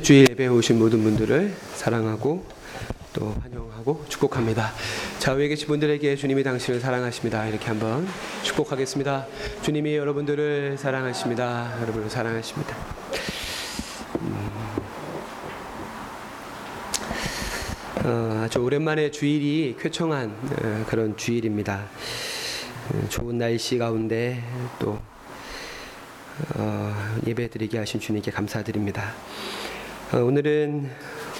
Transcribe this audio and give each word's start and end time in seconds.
주일 0.00 0.26
예배에 0.30 0.46
오신 0.46 0.78
모든 0.78 1.02
분들을 1.02 1.54
사랑하고 1.74 2.46
또 3.12 3.36
환영하고 3.42 4.06
축복합니다. 4.08 4.72
좌우에 5.18 5.48
계신 5.48 5.66
분들에게 5.66 6.16
주님이 6.16 6.42
당신을 6.44 6.80
사랑하십니다. 6.80 7.46
이렇게 7.46 7.66
한번 7.66 8.08
축복하겠습니다. 8.42 9.26
주님이 9.60 9.96
여러분들을 9.96 10.78
사랑하십니다. 10.78 11.78
여러분을 11.82 12.08
사랑하십니다. 12.08 12.74
음, 14.22 14.50
어, 18.06 18.42
아주 18.46 18.60
오랜만에 18.60 19.10
주일이 19.10 19.76
쾌청한 19.78 20.30
어, 20.30 20.86
그런 20.88 21.18
주일입니다. 21.18 21.84
어, 22.94 23.08
좋은 23.10 23.36
날씨 23.36 23.76
가운데 23.76 24.42
또 24.78 24.98
어, 26.54 27.18
예배 27.26 27.50
드리게 27.50 27.76
하신 27.76 28.00
주님께 28.00 28.30
감사드립니다. 28.30 29.12
어, 30.12 30.18
오늘은 30.18 30.90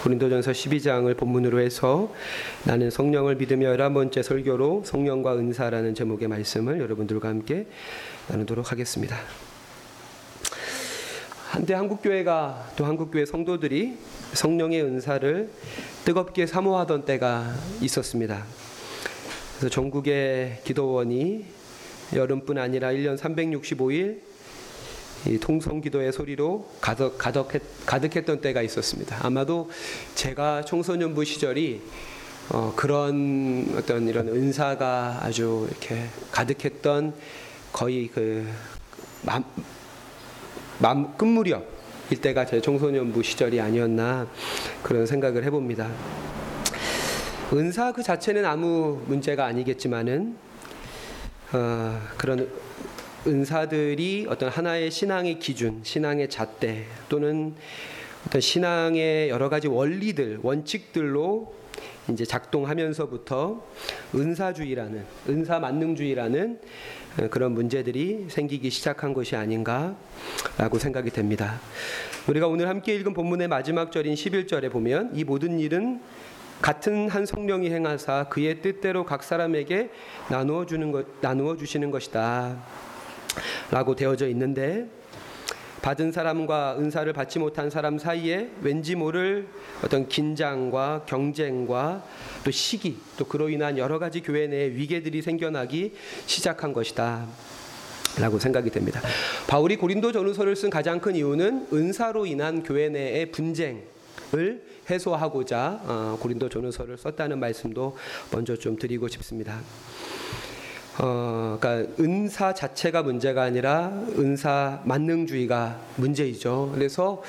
고린도전서 0.03 0.53
12장을 0.53 1.15
본문으로 1.15 1.61
해서 1.61 2.11
나는 2.65 2.91
성령을 2.91 3.37
믿으며 3.37 3.67
열한 3.67 3.93
번째 3.93 4.23
설교로 4.23 4.85
성령과 4.87 5.37
은사라는 5.37 5.95
제목의 5.95 6.27
말씀을 6.29 6.81
여러분들과 6.81 7.29
함께 7.29 7.67
나누도록 8.29 8.73
하겠습니다. 8.73 9.19
한때 11.51 11.75
한국교회가 11.75 12.73
또 12.77 12.87
한국교회 12.87 13.27
성도들이 13.27 13.99
성령의 14.33 14.83
은사를 14.83 15.51
뜨겁게 16.07 16.47
사모하던 16.47 17.05
때가 17.05 17.55
있었습니다. 17.83 18.43
그래서 19.59 19.69
전국의 19.69 20.63
기도원이 20.65 21.45
여름뿐 22.15 22.57
아니라 22.57 22.89
1년 22.89 23.19
365일 23.19 24.32
이 25.27 25.39
통성기도의 25.39 26.13
소리로 26.13 26.69
가득, 26.81 27.17
가득했, 27.17 27.63
가득했던 27.87 28.41
때가 28.41 28.63
있었습니다. 28.63 29.19
아마도 29.25 29.71
제가 30.15 30.65
청소년부 30.65 31.25
시절이 31.25 31.81
어, 32.51 32.73
그런 32.75 33.73
어떤 33.77 34.09
이런 34.09 34.29
은사가 34.29 35.21
아주 35.23 35.69
이렇게 35.71 36.07
가득했던 36.33 37.15
거의 37.73 38.09
그 38.09 38.47
맘, 39.23 39.45
맘 40.81 41.17
끝무렵 41.17 41.65
이때가 42.11 42.45
제 42.45 42.61
청소년부 42.61 43.23
시절이 43.23 43.61
아니었나 43.61 44.27
그런 44.83 45.07
생각을 45.07 45.45
해봅니다. 45.45 45.89
은사 47.53 47.93
그 47.93 48.03
자체는 48.03 48.45
아무 48.45 49.01
문제가 49.07 49.47
아니겠지만은 49.47 50.37
어, 51.53 52.01
그런 52.17 52.49
은사들이 53.27 54.27
어떤 54.29 54.49
하나의 54.49 54.91
신앙의 54.91 55.39
기준, 55.39 55.81
신앙의 55.85 56.29
잣대 56.29 56.87
또는 57.09 57.55
어떤 58.27 58.41
신앙의 58.41 59.29
여러 59.29 59.49
가지 59.49 59.69
원리들, 59.69 60.41
원칙들로 60.43 61.55
이제 62.11 62.25
작동하면서부터 62.25 63.65
은사주의라는 64.15 65.05
은사 65.29 65.61
만능주의라는 65.61 66.61
그런 67.31 67.53
문제들이 67.53 68.27
생기기 68.29 68.71
시작한 68.71 69.15
것이 69.15 69.37
아닌가라고 69.37 70.79
생각이 70.79 71.11
됩니다. 71.11 71.61
우리가 72.27 72.49
오늘 72.49 72.69
함께 72.69 72.95
읽은 72.97 73.15
본문의 73.15 73.47
마지막 73.49 73.93
절인 73.93 74.15
11절에 74.15 74.71
보면 74.71 75.13
이 75.15 75.23
모든 75.23 75.61
일은 75.61 76.01
같은 76.61 77.09
한 77.09 77.27
성령이 77.27 77.71
행하사 77.71 78.29
그의 78.29 78.63
뜻대로 78.63 79.05
각 79.05 79.23
사람에게 79.23 79.91
나누어 80.31 80.67
주는 80.67 80.91
것 80.91 81.07
나누어 81.21 81.57
주시는 81.57 81.91
것이다. 81.91 82.92
라고 83.71 83.95
되어져 83.97 84.29
있는데 84.29 84.89
받은 85.83 86.13
사람과 86.13 86.77
은사를 86.79 87.13
받지 87.13 87.41
못한 87.41 87.69
사람 87.69 87.99
사이에 87.99 88.51
왠지 88.63 88.95
모를 88.95 89.49
어떤 89.85 90.09
긴장과 90.09 91.07
경쟁과 91.07 92.05
또 92.45 92.51
시기 92.53 92.99
또 93.19 93.25
그로 93.25 93.49
인한 93.49 93.77
여러 93.77 93.99
가지 93.99 94.21
교회 94.21 94.47
내 94.47 94.67
위계들이 94.69 95.23
생겨나기 95.23 95.93
시작한 96.27 96.73
것이다. 96.73 97.27
라고 98.21 98.39
생각이 98.39 98.71
됩니다. 98.71 99.01
바울이 99.49 99.77
고린도 99.77 100.13
전후서를 100.13 100.55
쓴 100.55 100.69
가장 100.71 101.01
큰 101.01 101.17
이유는 101.17 101.69
은사로 101.73 102.27
인한 102.27 102.63
교회 102.63 102.91
내의 102.91 103.33
분쟁을 103.33 104.63
해소하고자 104.89 105.81
어, 105.85 106.19
고린도 106.21 106.51
전후서를 106.51 106.99
썼다는 106.99 107.41
말씀도 107.41 107.97
먼저 108.31 108.55
좀 108.55 108.77
드리고 108.77 109.09
싶습니다. 109.09 109.61
어, 110.99 111.57
그러니까 111.59 111.91
은사 111.99 112.53
자체가 112.53 113.03
문제가 113.03 113.43
아니라 113.43 113.89
은사 114.19 114.83
만능주의가 114.85 115.81
문제이죠. 115.97 116.73
그래서 116.75 117.23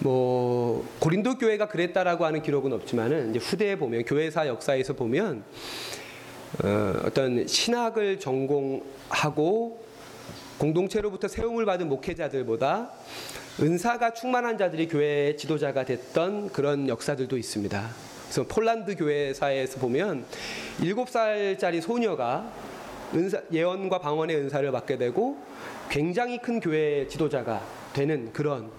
뭐 0.00 0.86
고린도 1.00 1.38
교회가 1.38 1.68
그랬다라고 1.68 2.24
하는 2.24 2.42
기록은 2.42 2.72
없지만은 2.72 3.30
이제 3.30 3.38
후대에 3.38 3.76
보면 3.76 4.04
교회사 4.04 4.46
역사에서 4.46 4.92
보면 4.92 5.42
어, 6.62 6.94
어떤 7.04 7.46
신학을 7.46 8.20
전공하고 8.20 9.82
공동체로부터 10.58 11.28
세움을 11.28 11.64
받은 11.64 11.88
목회자들보다 11.88 12.90
은사가 13.60 14.12
충만한 14.12 14.58
자들이 14.58 14.88
교회 14.88 15.36
지도자가 15.36 15.84
됐던 15.84 16.50
그런 16.50 16.88
역사들도 16.88 17.36
있습니다. 17.36 17.90
그래서 18.28 18.44
폴란드 18.46 18.94
교회사에서 18.96 19.80
보면 19.80 20.26
일곱 20.82 21.08
살짜리 21.08 21.80
소녀가 21.80 22.52
은사, 23.14 23.40
예언과 23.50 24.00
방언의 24.00 24.36
은사를 24.36 24.70
받게 24.70 24.98
되고 24.98 25.38
굉장히 25.88 26.36
큰 26.36 26.60
교회 26.60 27.08
지도자가 27.08 27.64
되는 27.94 28.30
그런 28.34 28.70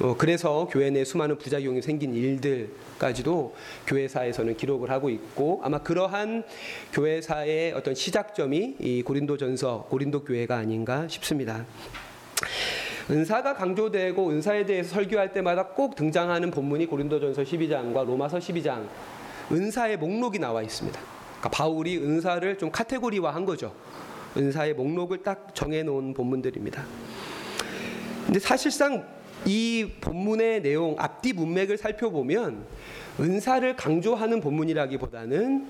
어, 0.00 0.14
그래서 0.18 0.68
교회 0.70 0.90
내 0.90 1.02
수많은 1.02 1.38
부작용이 1.38 1.80
생긴 1.80 2.14
일들까지도 2.14 3.54
교회사에서는 3.86 4.56
기록을 4.56 4.90
하고 4.90 5.08
있고 5.08 5.62
아마 5.64 5.78
그러한 5.78 6.44
교회사의 6.92 7.72
어떤 7.72 7.94
시작점이 7.94 8.76
이 8.80 9.02
고린도전서 9.02 9.86
고린도 9.88 10.24
교회가 10.24 10.56
아닌가 10.56 11.08
싶습니다. 11.08 11.64
은사가 13.10 13.54
강조되고 13.54 14.30
은사에 14.30 14.64
대해서 14.64 14.94
설교할 14.94 15.32
때마다 15.32 15.66
꼭 15.66 15.94
등장하는 15.94 16.50
본문이 16.50 16.86
고린도전서 16.86 17.42
12장과 17.42 18.06
로마서 18.06 18.38
12장 18.38 18.88
은사의 19.52 19.98
목록이 19.98 20.38
나와 20.38 20.62
있습니다. 20.62 20.98
그러니까 20.98 21.48
바울이 21.50 21.98
은사를 21.98 22.56
좀 22.56 22.70
카테고리화한 22.70 23.44
거죠. 23.44 23.74
은사의 24.36 24.74
목록을 24.74 25.22
딱 25.22 25.54
정해 25.54 25.82
놓은 25.82 26.14
본문들입니다. 26.14 26.84
근데 28.24 28.38
사실상 28.38 29.06
이 29.44 29.90
본문의 30.00 30.62
내용 30.62 30.96
앞뒤 30.98 31.34
문맥을 31.34 31.76
살펴보면 31.76 32.64
은사를 33.20 33.76
강조하는 33.76 34.40
본문이라기보다는 34.40 35.68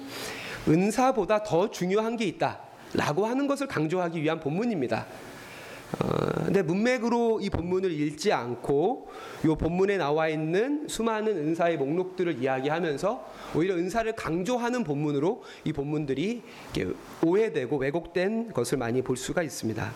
은사보다 0.68 1.42
더 1.42 1.70
중요한 1.70 2.16
게 2.16 2.24
있다라고 2.26 3.26
하는 3.26 3.48
것을 3.48 3.66
강조하기 3.66 4.22
위한 4.22 4.38
본문입니다. 4.38 5.06
어, 6.00 6.44
근데 6.44 6.62
문맥으로 6.62 7.41
이 7.41 7.50
본문을 7.50 7.91
읽지 7.91 8.32
않고 8.32 9.09
이 9.44 9.49
본문에 9.49 9.97
나와 9.97 10.28
있는 10.28 10.88
수많은 10.88 11.37
은사의 11.37 11.77
목록들을 11.78 12.43
이야기하면서 12.43 13.32
오히려 13.55 13.75
은사를 13.75 14.10
강조하는 14.15 14.84
본문으로 14.84 15.43
이 15.65 15.72
본문들이 15.72 16.43
오해되고 17.22 17.77
왜곡된 17.77 18.53
것을 18.53 18.78
많이 18.78 19.03
볼 19.03 19.16
수가 19.16 19.43
있습니다. 19.43 19.93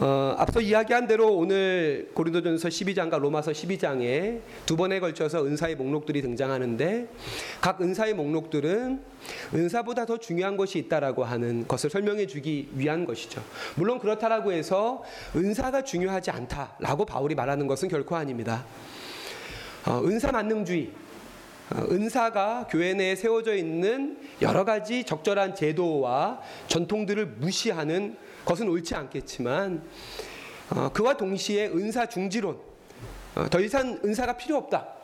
어, 0.00 0.36
앞서 0.38 0.60
이야기한 0.60 1.08
대로 1.08 1.34
오늘 1.34 2.08
고린도전서 2.14 2.68
12장과 2.68 3.18
로마서 3.18 3.50
12장에 3.50 4.40
두 4.64 4.76
번에 4.76 5.00
걸쳐서 5.00 5.44
은사의 5.44 5.74
목록들이 5.74 6.22
등장하는데 6.22 7.08
각 7.60 7.80
은사의 7.80 8.14
목록들은 8.14 9.00
은사보다 9.52 10.06
더 10.06 10.18
중요한 10.18 10.56
것이 10.56 10.78
있다라고 10.78 11.24
하는 11.24 11.66
것을 11.66 11.90
설명해 11.90 12.28
주기 12.28 12.68
위한 12.74 13.06
것이죠. 13.06 13.42
물론 13.74 13.98
그렇다라고 13.98 14.52
해서 14.52 15.02
은사가 15.34 15.82
중요하지 15.82 16.30
않다라고 16.30 17.04
바울이 17.04 17.34
말하는 17.34 17.66
것은 17.66 17.88
결코 17.88 18.14
아닙니다. 18.14 18.64
어, 19.84 20.00
은사 20.04 20.30
만능주의 20.30 20.92
어, 21.70 21.82
은사가 21.90 22.68
교회 22.70 22.94
내에 22.94 23.16
세워져 23.16 23.56
있는 23.56 24.16
여러 24.42 24.64
가지 24.64 25.02
적절한 25.02 25.56
제도와 25.56 26.40
전통들을 26.68 27.26
무시하는 27.26 28.16
것은 28.48 28.66
옳지 28.68 28.94
않겠지만 28.94 29.82
어, 30.70 30.88
그와 30.92 31.16
동시에 31.16 31.66
은사 31.66 32.06
중지론 32.06 32.58
어, 33.36 33.46
더 33.50 33.60
이상 33.60 34.00
은사가 34.02 34.38
필요 34.38 34.56
없다. 34.56 34.94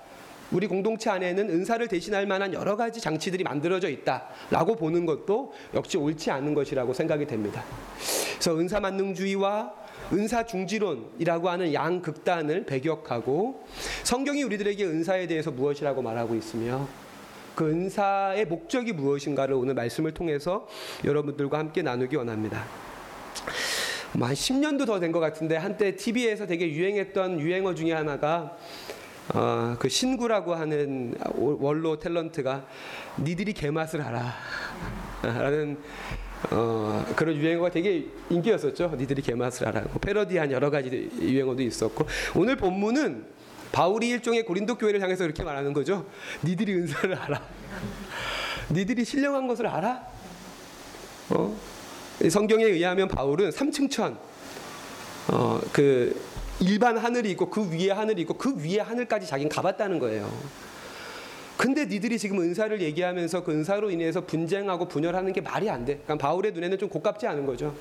우리 0.51 0.67
공동체 0.67 1.11
안에는 1.11 1.51
은사를 1.51 1.87
대신할 1.89 2.27
만한 2.27 2.55
여러 2.55 2.77
가지 2.77 3.01
장치들이 3.01 3.45
만들어져 3.45 3.89
있다라고 3.89 4.77
보는 4.77 5.05
것도 5.05 5.53
역시 5.75 5.99
옳지 5.99 6.31
않은 6.31 6.55
것이라고 6.55 6.95
생각이 6.95 7.27
됩니다. 7.27 7.65
그래서 8.35 8.59
은사 8.59 8.81
만능주의와 8.81 9.73
은사 10.13 10.47
중지론이라고 10.47 11.49
하는 11.49 11.73
양 11.73 12.03
극단을 12.03 12.67
배격하고 12.67 13.65
성경이 14.05 14.43
우리들에게 14.43 14.85
은사에 14.85 15.27
대해서 15.27 15.51
무엇이라고 15.51 16.03
말하고 16.03 16.35
있으며 16.35 16.87
그 17.55 17.71
은사의 17.71 18.47
목적이 18.47 18.93
무엇인가를 18.93 19.55
오늘 19.55 19.75
말씀을 19.75 20.13
통해서 20.13 20.67
여러분들과 21.05 21.59
함께 21.59 21.83
나누기 21.83 22.17
원합니다. 22.17 22.84
뭐한 24.13 24.35
10년도 24.35 24.87
더 24.87 25.01
된 25.01 25.13
것 25.13 25.21
같은데 25.21 25.57
한때 25.57 25.97
TV에서 25.97 26.47
되게 26.47 26.71
유행했던 26.71 27.41
유행어 27.41 27.75
중에 27.75 27.93
하나가 27.93 28.57
어, 29.35 29.75
그 29.79 29.89
신구라고 29.89 30.55
하는 30.55 31.15
원로 31.35 31.99
탤런트가 31.99 32.65
니들이 33.19 33.53
개맛을 33.55 34.03
알아 34.03 34.35
라는 35.23 35.79
어, 36.51 37.05
그런 37.17 37.35
유행어가 37.37 37.71
되게 37.71 38.07
인기였었죠. 38.29 38.95
니들이 38.99 39.23
개맛을 39.23 39.67
알아. 39.67 39.81
뭐 39.83 39.95
패러디한 39.99 40.53
여러 40.53 40.71
가지 40.71 41.11
유행어도 41.19 41.63
있었고 41.63 42.07
오늘 42.35 42.57
본문은 42.57 43.25
바울이 43.73 44.09
일종의 44.11 44.45
고린도 44.45 44.77
교회를 44.77 45.01
향해서 45.01 45.25
이렇게 45.25 45.43
말하는 45.43 45.73
거죠. 45.73 46.07
니들이 46.45 46.75
은사를 46.75 47.15
알아. 47.17 47.43
니들이 48.71 49.05
신령한 49.05 49.49
것을 49.49 49.67
알아? 49.67 50.07
어? 51.31 51.57
성경에 52.29 52.65
의하면 52.65 53.09
바울은 53.09 53.51
삼층천 53.51 54.17
어, 55.29 55.61
그 55.73 56.21
일반 56.61 56.97
하늘이 56.97 57.31
있고 57.33 57.51
그 57.51 57.71
위에 57.71 57.91
하늘이 57.91 58.23
있고 58.23 58.35
그 58.35 58.55
위에 58.57 58.81
하늘까지 58.81 59.27
자기는 59.27 59.49
가봤다는 59.49 59.99
거예요. 59.99 60.31
근데 61.57 61.87
니들이 61.87 62.19
지금 62.19 62.41
은사를 62.41 62.81
얘기하면서 62.81 63.45
그 63.45 63.53
은사로 63.53 63.91
인해서 63.91 64.21
분쟁하고 64.21 64.89
분열하는 64.89 65.33
게 65.33 65.41
말이 65.41 65.71
안 65.71 65.85
돼. 65.85 66.01
그러니까 66.05 66.27
바울의 66.29 66.53
눈에는 66.53 66.79
좀 66.79 66.89
고깝지 66.89 67.27
않은 67.27 67.47
거죠. 67.47 67.75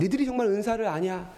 니들이 0.00 0.24
정말 0.24 0.46
은사를 0.46 0.86
아냐? 0.86 1.28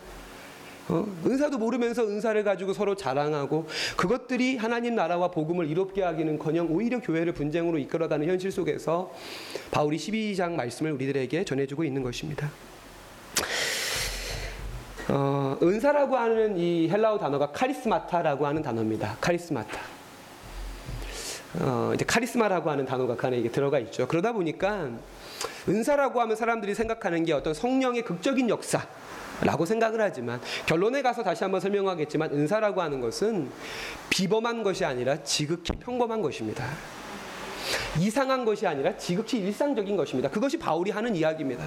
어? 0.89 1.07
은사도 1.25 1.59
모르면서 1.59 2.07
은사를 2.07 2.43
가지고 2.45 2.73
서로 2.75 2.95
자랑하고 2.95 3.67
그것들이 3.97 4.57
하나님 4.57 4.95
나라와 4.95 5.31
복음을 5.31 5.69
이롭게 5.69 6.03
하기는커녕 6.03 6.69
오히려 6.71 7.01
교회를 7.01 7.33
분쟁으로 7.33 7.79
이끌어가는 7.79 8.27
현실 8.29 8.53
속에서 8.53 9.13
바울이 9.71 9.97
12장 9.97 10.53
말씀을 10.53 10.93
우리들에게 10.93 11.45
전해주고 11.45 11.85
있는 11.85 12.03
것입니다. 12.03 12.51
어, 15.09 15.57
은사라고 15.63 16.17
하는 16.17 16.57
이 16.59 16.89
헬라어 16.89 17.19
단어가 17.19 17.51
카리스마타라고 17.53 18.47
하는 18.47 18.63
단어입니다. 18.63 19.17
카리스마타. 19.21 19.94
어, 21.61 21.93
이제 21.95 22.05
카리스마라고 22.05 22.71
하는 22.71 22.85
단어가 22.85 23.17
그 23.17 23.27
안에 23.27 23.39
이게 23.39 23.51
들어가 23.51 23.79
있죠. 23.79 24.09
그러다 24.09 24.33
보니까 24.33 24.91
은사라고 25.69 26.21
하면 26.21 26.37
사람들이 26.37 26.75
생각하는 26.75 27.25
게 27.25 27.33
어떤 27.33 27.55
성령의 27.55 28.03
극적인 28.03 28.49
역사 28.49 28.87
라고 29.43 29.67
생각을 29.67 30.01
하지만 30.01 30.41
결론에 30.67 31.03
가서 31.03 31.23
다시 31.23 31.45
한번 31.45 31.61
설명하겠지만 31.61 32.31
은사라고 32.33 32.83
하는 32.83 33.01
것은 33.01 33.51
비범한 34.11 34.63
것이 34.63 34.85
아니라 34.85 35.23
지극히 35.23 35.73
평범한 35.79 36.23
것입니다. 36.23 36.65
이상한 37.99 38.45
것이 38.45 38.67
아니라 38.67 38.97
지극히 38.97 39.39
일상적인 39.39 39.97
것입니다. 39.97 40.29
그것이 40.31 40.59
바울이 40.59 40.91
하는 40.91 41.17
이야기입니다. 41.17 41.65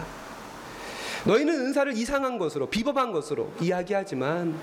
너희는 1.26 1.54
은사를 1.54 1.94
이상한 1.98 2.38
것으로 2.38 2.70
비범한 2.70 3.12
것으로 3.12 3.52
이야기하지만 3.60 4.58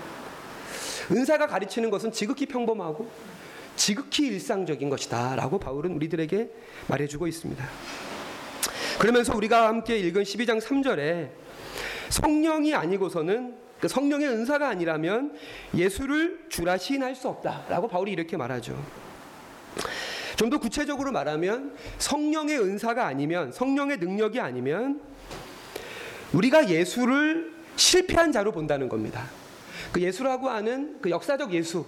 은사가 1.11 1.47
가르치는 1.47 1.89
것은 1.91 2.11
지극히 2.11 2.45
평범하고 2.47 3.07
지극히 3.75 4.27
일상적인 4.27 4.89
것이다 4.89 5.35
라고 5.35 5.59
바울은 5.59 5.91
우리들에게 5.93 6.49
말해주고 6.87 7.27
있습니다. 7.27 7.65
그러면서 8.99 9.35
우리가 9.35 9.67
함께 9.67 9.97
읽은 9.97 10.23
12장 10.23 10.61
3절에 10.61 11.29
성령이 12.09 12.73
아니고서는 12.73 13.55
그 13.79 13.87
성령의 13.87 14.27
은사가 14.29 14.69
아니라면 14.69 15.37
예수를 15.75 16.45
주라 16.49 16.77
시인할 16.77 17.15
수 17.15 17.27
없다라고 17.27 17.87
바울이 17.87 18.11
이렇게 18.11 18.37
말하죠. 18.37 18.81
좀 20.35 20.49
더 20.49 20.59
구체적으로 20.59 21.11
말하면 21.11 21.75
성령의 21.97 22.59
은사가 22.59 23.05
아니면 23.05 23.51
성령의 23.51 23.97
능력이 23.97 24.39
아니면 24.39 25.01
우리가 26.33 26.69
예수를 26.69 27.53
실패한 27.75 28.31
자로 28.31 28.51
본다는 28.51 28.89
겁니다. 28.89 29.25
그 29.91 30.01
예수라고 30.01 30.49
하는 30.49 30.97
그 31.01 31.09
역사적 31.09 31.53
예수 31.53 31.85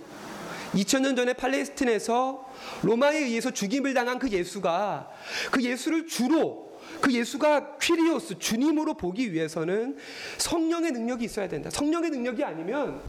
2000년 0.74 1.16
전에 1.16 1.34
팔레스틴에서 1.34 2.46
로마에 2.84 3.18
의해서 3.18 3.52
죽임을 3.52 3.94
당한 3.94 4.20
그 4.20 4.30
예수가 4.30 5.10
그 5.52 5.62
예수를 5.64 6.08
주로 6.08 6.68
그 7.02 7.14
예수가 7.14 7.78
퀴리오스 7.78 8.40
주님으로 8.40 8.96
보기 8.96 9.32
위해서는 9.34 9.98
성령의 10.38 10.92
능력이 10.92 11.26
있어야 11.26 11.48
된다. 11.48 11.70
성령의 11.70 12.10
능력이 12.12 12.44
아니면 12.44 13.02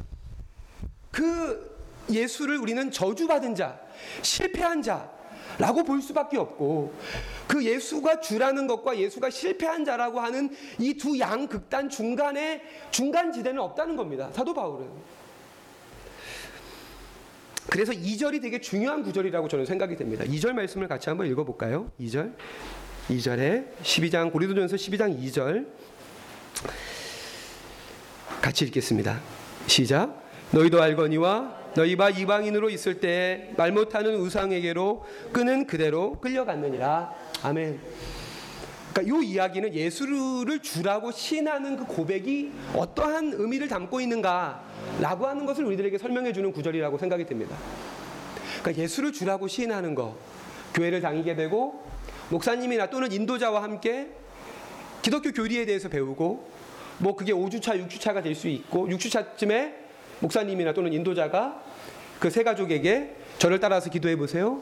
그 1.10 1.76
예수를 2.10 2.58
우리는 2.58 2.90
저주받은 2.90 3.54
자, 3.54 3.80
실패한 4.22 4.82
자 4.82 5.10
라고 5.58 5.82
볼 5.82 6.00
수밖에 6.00 6.38
없고 6.38 6.94
그 7.48 7.64
예수가 7.64 8.20
주라는 8.20 8.66
것과 8.66 8.96
예수가 8.98 9.30
실패한 9.30 9.84
자라고 9.84 10.20
하는 10.20 10.50
이 10.78 10.94
두 10.96 11.18
양 11.18 11.48
극단 11.48 11.88
중간에 11.88 12.62
중간 12.90 13.32
지대는 13.32 13.60
없다는 13.60 13.96
겁니다. 13.96 14.30
사도 14.32 14.54
바울은. 14.54 15.17
그래서 17.70 17.92
2절이 17.92 18.40
되게 18.40 18.60
중요한 18.60 19.02
구절이라고 19.02 19.48
저는 19.48 19.66
생각이 19.66 19.96
됩니다. 19.96 20.24
2절 20.24 20.52
말씀을 20.52 20.88
같이 20.88 21.08
한번 21.08 21.26
읽어 21.26 21.44
볼까요? 21.44 21.90
2절. 22.00 22.34
2절에 23.10 23.66
12장 23.82 24.32
고린도전서 24.32 24.76
12장 24.76 25.22
2절 25.22 25.66
같이 28.40 28.64
읽겠습니다. 28.66 29.20
시작. 29.66 30.28
너희도 30.50 30.82
알거니와 30.82 31.58
너희가 31.74 32.10
이방인으로 32.10 32.70
있을 32.70 33.00
때말 33.00 33.72
못하는 33.72 34.16
우상에게로 34.16 35.04
끄는 35.32 35.66
그대로 35.66 36.18
끌려갔느니라. 36.20 37.14
아멘. 37.42 37.80
그러니까 38.98 39.22
이 39.22 39.26
이야기는 39.28 39.74
예수를 39.74 40.58
주라고 40.60 41.12
신하는 41.12 41.76
그 41.76 41.84
고백이 41.84 42.50
어떠한 42.74 43.34
의미를 43.36 43.68
담고 43.68 44.00
있는가라고 44.00 45.26
하는 45.26 45.46
것을 45.46 45.64
우리들에게 45.64 45.98
설명해 45.98 46.32
주는 46.32 46.52
구절이라고 46.52 46.98
생각이 46.98 47.24
됩니다. 47.26 47.56
그러니까 48.60 48.82
예수를 48.82 49.12
주라고 49.12 49.46
시인하는 49.46 49.94
거, 49.94 50.16
교회를 50.74 51.00
다니게 51.00 51.36
되고 51.36 51.84
목사님이나 52.30 52.90
또는 52.90 53.12
인도자와 53.12 53.62
함께 53.62 54.08
기독교 55.00 55.30
교리에 55.30 55.64
대해서 55.64 55.88
배우고 55.88 56.50
뭐 56.98 57.14
그게 57.14 57.32
5주차, 57.32 57.80
6주차가 57.88 58.22
될 58.22 58.34
수 58.34 58.48
있고 58.48 58.88
6주차쯤에 58.88 59.74
목사님이나 60.20 60.72
또는 60.72 60.92
인도자가 60.92 61.62
그 62.18 62.30
세 62.30 62.42
가족에게 62.42 63.14
저를 63.38 63.60
따라서 63.60 63.90
기도해 63.90 64.16
보세요. 64.16 64.60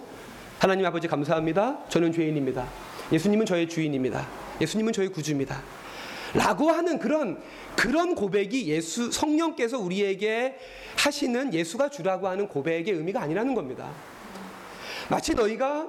하나님 0.59 0.85
아버지 0.85 1.09
감사합니다. 1.09 1.87
저는 1.89 2.13
죄인입니다. 2.13 2.67
예수님은 3.13 3.47
저의 3.47 3.69
주인입니다. 3.69 4.27
예수님은 4.61 4.93
저의 4.93 5.09
구주입니다. 5.09 5.63
라고 6.35 6.71
하는 6.71 6.99
그런 6.99 7.41
그런 7.77 8.15
고백이 8.15 8.69
예수 8.69 9.11
성령께서 9.13 9.79
우리에게 9.79 10.59
하시는 10.99 11.53
예수가 11.53 11.91
주라고 11.91 12.29
하는 12.29 12.49
고백의 12.49 12.91
의미가 12.91 13.23
아니라는 13.23 13.55
겁니다. 13.55 13.91
마치 15.09 15.35
너희가 15.35 15.87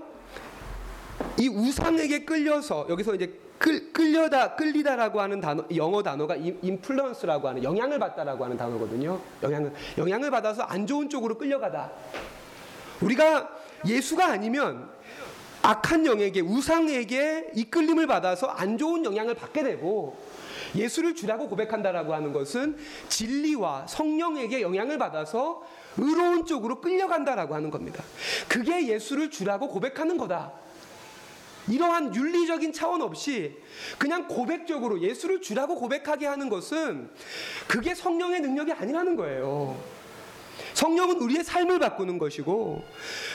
이 1.40 1.48
우상에게 1.48 2.24
끌려서 2.26 2.86
여기서 2.90 3.16
이제 3.16 3.34
끌, 3.58 3.92
끌려다 3.92 4.56
끌리다라고 4.56 5.20
하는 5.20 5.42
단어 5.42 5.64
영어 5.76 6.04
단어가 6.04 6.36
인플루언스라고 6.36 7.48
하는 7.48 7.64
영향을 7.64 7.98
받다라고 7.98 8.44
하는 8.44 8.56
단어거든요. 8.56 9.20
영향을 9.42 9.74
영향을 9.98 10.30
받아서 10.30 10.62
안 10.64 10.86
좋은 10.86 11.10
쪽으로 11.10 11.38
끌려가다. 11.38 11.92
우리가 13.02 13.50
예수가 13.86 14.26
아니면 14.26 14.90
악한 15.68 16.06
영에게 16.06 16.40
우상에게 16.40 17.52
이끌림을 17.54 18.08
받아서 18.08 18.48
안 18.48 18.78
좋은 18.78 19.04
영향을 19.04 19.36
받게 19.36 19.64
되고 19.64 20.18
예수를 20.74 21.14
주라고 21.14 21.50
고백한다라고 21.50 22.14
하는 22.14 22.32
것은 22.32 22.78
진리와 23.10 23.88
성령에게 23.88 24.62
영향을 24.62 24.98
받아서 24.98 25.62
의로운 25.98 26.46
쪽으로 26.46 26.80
끌려간다라고 26.80 27.54
하는 27.54 27.70
겁니다. 27.70 28.02
그게 28.48 28.88
예수를 28.88 29.30
주라고 29.30 29.68
고백하는 29.68 30.16
거다. 30.18 30.54
이러한 31.68 32.16
윤리적인 32.16 32.72
차원 32.72 33.02
없이 33.02 33.58
그냥 33.98 34.30
고백적으로 34.30 35.02
예수를 35.02 35.42
주라고 35.42 35.76
고백하게 35.76 36.28
하는 36.28 36.48
것은 36.48 37.10
그게 37.68 37.94
성령의 37.94 38.40
능력이 38.40 38.72
아니라는 38.72 39.18
거예요. 39.18 39.97
성령은 40.74 41.18
우리의 41.18 41.44
삶을 41.44 41.80
바꾸는 41.80 42.18
것이고 42.18 42.84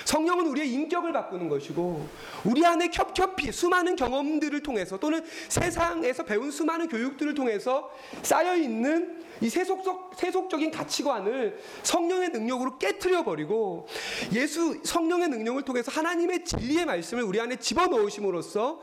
성령은 0.05 0.47
우리의 0.47 0.71
인격을 0.73 1.13
바꾸는 1.13 1.49
것이고 1.49 2.09
우리 2.45 2.65
안에 2.65 2.89
겹겹이 2.89 3.53
수많은 3.53 3.97
경험들을 3.97 4.63
통해서 4.63 4.99
또는 4.99 5.25
세상에서 5.49 6.25
배운 6.25 6.51
수많은 6.51 6.89
교육들을 6.89 7.35
통해서 7.35 7.91
쌓여 8.23 8.57
있는 8.57 9.23
이 9.41 9.49
세속적 9.49 10.13
세속적인 10.17 10.71
가치관을 10.71 11.59
성령의 11.83 12.29
능력으로 12.29 12.79
깨뜨려 12.79 13.25
버리고 13.25 13.89
예수 14.33 14.81
성령의 14.85 15.29
능력을 15.29 15.63
통해서 15.63 15.91
하나님의 15.91 16.45
진리의 16.45 16.87
말씀을 16.87 17.25
우리 17.25 17.41
안에 17.41 17.57
집어넣으심으로써 17.57 18.81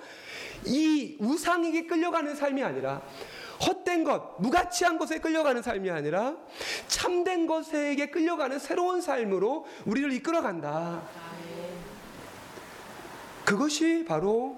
이 0.66 1.16
우상에게 1.20 1.86
끌려가는 1.88 2.36
삶이 2.36 2.62
아니라 2.62 3.02
헛된 3.66 4.04
것, 4.04 4.36
무가치한 4.40 4.98
것에 4.98 5.20
끌려가는 5.20 5.62
삶이 5.62 5.90
아니라 5.90 6.36
참된 6.88 7.46
것에게 7.46 8.10
끌려가는 8.10 8.58
새로운 8.60 9.02
삶으로 9.02 9.66
우리를 9.86 10.12
이끌어간다. 10.14 11.02
그것이 13.44 14.06
바로 14.08 14.58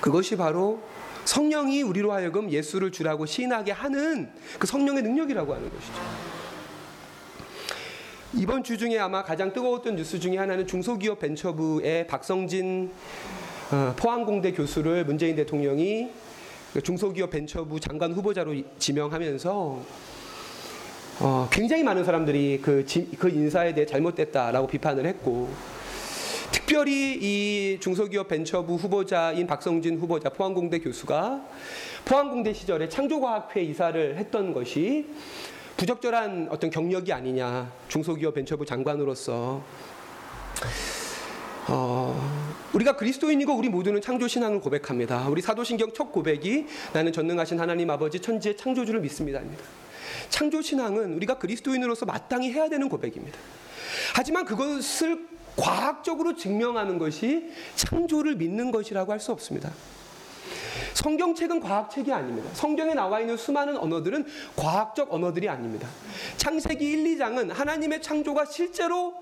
그것이 0.00 0.36
바로 0.36 0.80
성령이 1.24 1.82
우리로 1.82 2.12
하여금 2.12 2.50
예수를 2.50 2.90
주라고 2.90 3.26
시인하게 3.26 3.72
하는 3.72 4.32
그 4.58 4.66
성령의 4.66 5.02
능력이라고 5.02 5.54
하는 5.54 5.70
것이죠. 5.70 5.92
이번 8.34 8.62
주 8.62 8.78
중에 8.78 8.98
아마 8.98 9.24
가장 9.24 9.52
뜨거웠던 9.52 9.96
뉴스 9.96 10.20
중에 10.20 10.38
하나는 10.38 10.66
중소기업 10.66 11.18
벤처부의 11.18 12.06
박성진 12.06 12.92
어, 13.72 13.94
포항공대 13.96 14.52
교수를 14.52 15.04
문재인 15.04 15.36
대통령이 15.36 16.04
그 16.04 16.29
중소기업 16.82 17.30
벤처부 17.30 17.80
장관 17.80 18.12
후보자로 18.12 18.54
지명하면서 18.78 19.82
어, 21.22 21.48
굉장히 21.50 21.82
많은 21.82 22.04
사람들이 22.04 22.60
그, 22.62 22.86
지, 22.86 23.10
그 23.18 23.28
인사에 23.28 23.74
대해 23.74 23.84
잘못됐다라고 23.84 24.68
비판을 24.68 25.04
했고 25.04 25.50
특별히 26.52 27.18
이 27.20 27.78
중소기업 27.80 28.28
벤처부 28.28 28.76
후보자인 28.76 29.46
박성진 29.46 29.98
후보자 29.98 30.30
포항공대 30.30 30.78
교수가 30.78 31.44
포항공대 32.04 32.52
시절에 32.52 32.88
창조과학회 32.88 33.62
이사를 33.62 34.16
했던 34.16 34.54
것이 34.54 35.06
부적절한 35.76 36.48
어떤 36.50 36.70
경력이 36.70 37.12
아니냐 37.12 37.70
중소기업 37.88 38.34
벤처부 38.34 38.64
장관으로서 38.64 39.62
어, 41.72 42.20
우리가 42.72 42.96
그리스도인이고 42.96 43.54
우리 43.54 43.68
모두는 43.68 44.00
창조 44.00 44.26
신앙을 44.26 44.60
고백합니다. 44.60 45.28
우리 45.28 45.40
사도신경 45.40 45.92
첫 45.94 46.10
고백이 46.10 46.66
나는 46.92 47.12
전능하신 47.12 47.60
하나님 47.60 47.88
아버지 47.90 48.18
천지의 48.18 48.56
창조주를 48.56 49.00
믿습니다입니다. 49.00 49.62
창조 50.30 50.60
신앙은 50.62 51.14
우리가 51.14 51.38
그리스도인으로서 51.38 52.06
마땅히 52.06 52.50
해야 52.52 52.68
되는 52.68 52.88
고백입니다. 52.88 53.38
하지만 54.16 54.44
그것을 54.44 55.28
과학적으로 55.56 56.34
증명하는 56.34 56.98
것이 56.98 57.50
창조를 57.76 58.34
믿는 58.34 58.72
것이라고 58.72 59.12
할 59.12 59.20
수 59.20 59.30
없습니다. 59.30 59.70
성경책은 60.94 61.60
과학책이 61.60 62.12
아닙니다. 62.12 62.50
성경에 62.52 62.94
나와 62.94 63.20
있는 63.20 63.36
수많은 63.36 63.76
언어들은 63.76 64.26
과학적 64.56 65.12
언어들이 65.12 65.48
아닙니다. 65.48 65.88
창세기 66.36 66.84
1, 66.84 67.16
2장은 67.16 67.52
하나님의 67.52 68.02
창조가 68.02 68.46
실제로 68.46 69.14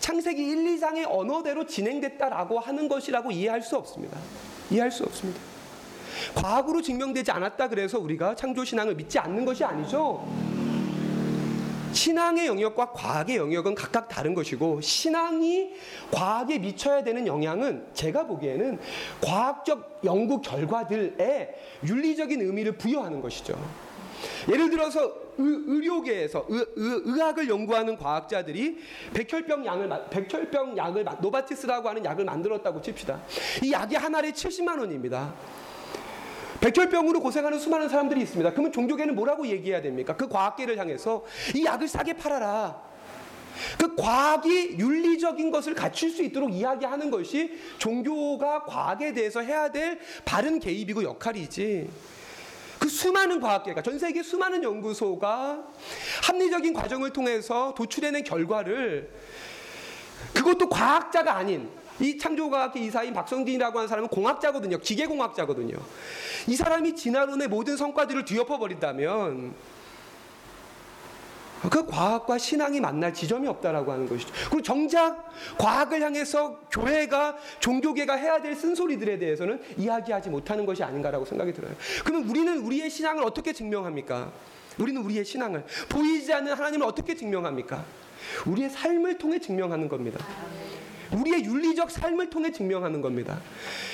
창세기 0.00 0.42
1, 0.42 0.76
2장의 0.76 1.06
언어대로 1.08 1.66
진행됐다라고 1.66 2.58
하는 2.58 2.88
것이라고 2.88 3.30
이해할 3.30 3.62
수 3.62 3.76
없습니다. 3.76 4.18
이해할 4.70 4.90
수 4.90 5.04
없습니다. 5.04 5.40
과학으로 6.34 6.82
증명되지 6.82 7.30
않았다 7.30 7.68
그래서 7.68 7.98
우리가 7.98 8.34
창조 8.34 8.64
신앙을 8.64 8.94
믿지 8.94 9.18
않는 9.18 9.44
것이 9.44 9.64
아니죠. 9.64 10.26
신앙의 11.92 12.48
영역과 12.48 12.92
과학의 12.92 13.36
영역은 13.36 13.76
각각 13.76 14.08
다른 14.08 14.34
것이고 14.34 14.80
신앙이 14.80 15.70
과학에 16.10 16.58
미쳐야 16.58 17.04
되는 17.04 17.26
영향은 17.26 17.86
제가 17.94 18.26
보기에는 18.26 18.78
과학적 19.20 20.00
연구 20.04 20.40
결과들에 20.40 21.54
윤리적인 21.86 22.40
의미를 22.40 22.76
부여하는 22.76 23.20
것이죠. 23.20 23.56
예를 24.50 24.70
들어서 24.70 25.23
의, 25.38 25.86
료계에서 25.86 26.46
의, 26.48 27.20
학을 27.20 27.48
연구하는 27.48 27.96
과학자들이 27.96 28.78
백혈병 29.12 29.64
약을 29.66 29.90
백혈병 30.10 30.76
약을 30.76 31.04
노바티스라고 31.20 31.88
하는 31.88 32.04
약을 32.04 32.24
만들었다고 32.24 32.80
칩시다. 32.80 33.22
이 33.62 33.72
약이 33.72 33.96
한 33.96 34.14
알에 34.14 34.32
70만 34.32 34.78
원입니다. 34.78 35.34
백혈병으로 36.60 37.20
고생하는 37.20 37.58
수많은 37.58 37.88
사람들이 37.88 38.22
있습니다. 38.22 38.52
그러면 38.52 38.72
종교계는 38.72 39.14
뭐라고 39.14 39.46
얘기해야 39.46 39.82
됩니까? 39.82 40.16
그 40.16 40.28
과학계를 40.28 40.78
향해서 40.78 41.24
이 41.54 41.64
약을 41.64 41.88
싸게 41.88 42.14
팔아라. 42.14 42.94
그 43.78 43.94
과학이 43.94 44.76
윤리적인 44.78 45.50
것을 45.50 45.74
갖출 45.74 46.10
수 46.10 46.22
있도록 46.22 46.52
이야기하는 46.52 47.10
것이 47.10 47.52
종교가 47.78 48.64
과학에 48.64 49.12
대해서 49.12 49.40
해야 49.40 49.70
될 49.70 49.98
바른 50.24 50.58
개입이고 50.58 51.02
역할이지. 51.04 51.88
그 52.78 52.88
수많은 52.88 53.40
과학계가 53.40 53.82
전 53.82 53.98
세계 53.98 54.22
수많은 54.22 54.62
연구소가 54.62 55.64
합리적인 56.24 56.74
과정을 56.74 57.10
통해서 57.10 57.74
도출해낸 57.76 58.24
결과를 58.24 59.10
그것도 60.34 60.68
과학자가 60.68 61.36
아닌 61.36 61.68
이 62.00 62.18
창조과학계 62.18 62.80
이사인 62.80 63.14
박성진이라고 63.14 63.78
하는 63.78 63.88
사람은 63.88 64.08
공학자거든요. 64.08 64.78
기계공학자거든요. 64.78 65.76
이 66.48 66.56
사람이 66.56 66.96
진화론의 66.96 67.48
모든 67.48 67.76
성과들을 67.76 68.24
뒤엎어 68.24 68.58
버린다면 68.58 69.54
그 71.70 71.86
과학과 71.86 72.38
신앙이 72.38 72.80
만날 72.80 73.12
지점이 73.12 73.46
없다라고 73.48 73.92
하는 73.92 74.08
것이죠. 74.08 74.32
그리고 74.50 74.62
정작 74.62 75.30
과학을 75.58 76.02
향해서 76.02 76.60
교회가 76.70 77.36
종교계가 77.60 78.14
해야 78.14 78.40
될 78.40 78.54
쓴소리들에 78.54 79.18
대해서는 79.18 79.60
이야기하지 79.76 80.30
못하는 80.30 80.66
것이 80.66 80.82
아닌가라고 80.82 81.24
생각이 81.24 81.52
들어요. 81.52 81.72
그러면 82.04 82.28
우리는 82.28 82.58
우리의 82.58 82.90
신앙을 82.90 83.24
어떻게 83.24 83.52
증명합니까? 83.52 84.32
우리는 84.78 85.02
우리의 85.02 85.24
신앙을 85.24 85.64
보이지 85.88 86.32
않는 86.32 86.52
하나님을 86.52 86.86
어떻게 86.86 87.14
증명합니까? 87.14 87.84
우리의 88.46 88.70
삶을 88.70 89.18
통해 89.18 89.38
증명하는 89.38 89.88
겁니다. 89.88 90.24
우리의 91.12 91.44
윤리적 91.44 91.90
삶을 91.90 92.30
통해 92.30 92.50
증명하는 92.50 93.00
겁니다. 93.00 93.38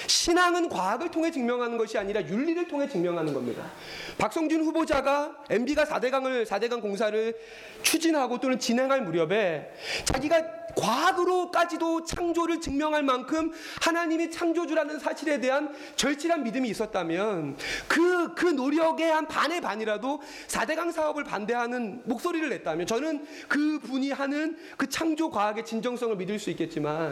신앙은 0.06 0.68
과학을 0.68 1.10
통해 1.10 1.30
증명하는 1.30 1.78
것이 1.78 1.98
아니라 1.98 2.22
윤리를 2.22 2.68
통해 2.68 2.88
증명하는 2.88 3.32
겁니다. 3.32 3.70
박성준 4.18 4.64
후보자가 4.64 5.36
MB가 5.48 5.84
4대강을 5.84 6.46
4대강 6.46 6.80
공사를 6.80 7.34
추진하고 7.82 8.38
또는 8.38 8.58
진행할 8.58 9.02
무렵에 9.02 9.72
자기가 10.04 10.60
과학으로까지도 10.76 12.04
창조를 12.04 12.60
증명할 12.60 13.02
만큼 13.02 13.52
하나님이 13.80 14.30
창조주라는 14.30 14.98
사실에 14.98 15.40
대한 15.40 15.74
절실한 15.96 16.42
믿음이 16.44 16.68
있었다면 16.68 17.56
그, 17.88 18.34
그 18.34 18.46
노력의 18.46 19.10
한 19.10 19.26
반의 19.26 19.60
반이라도 19.60 20.20
4대강 20.48 20.92
사업을 20.92 21.24
반대하는 21.24 22.02
목소리를 22.04 22.48
냈다면 22.48 22.86
저는 22.86 23.26
그 23.48 23.78
분이 23.80 24.10
하는 24.10 24.56
그 24.76 24.88
창조 24.88 25.30
과학의 25.30 25.64
진정성을 25.64 26.16
믿을 26.16 26.38
수 26.38 26.50
있겠지만 26.50 27.09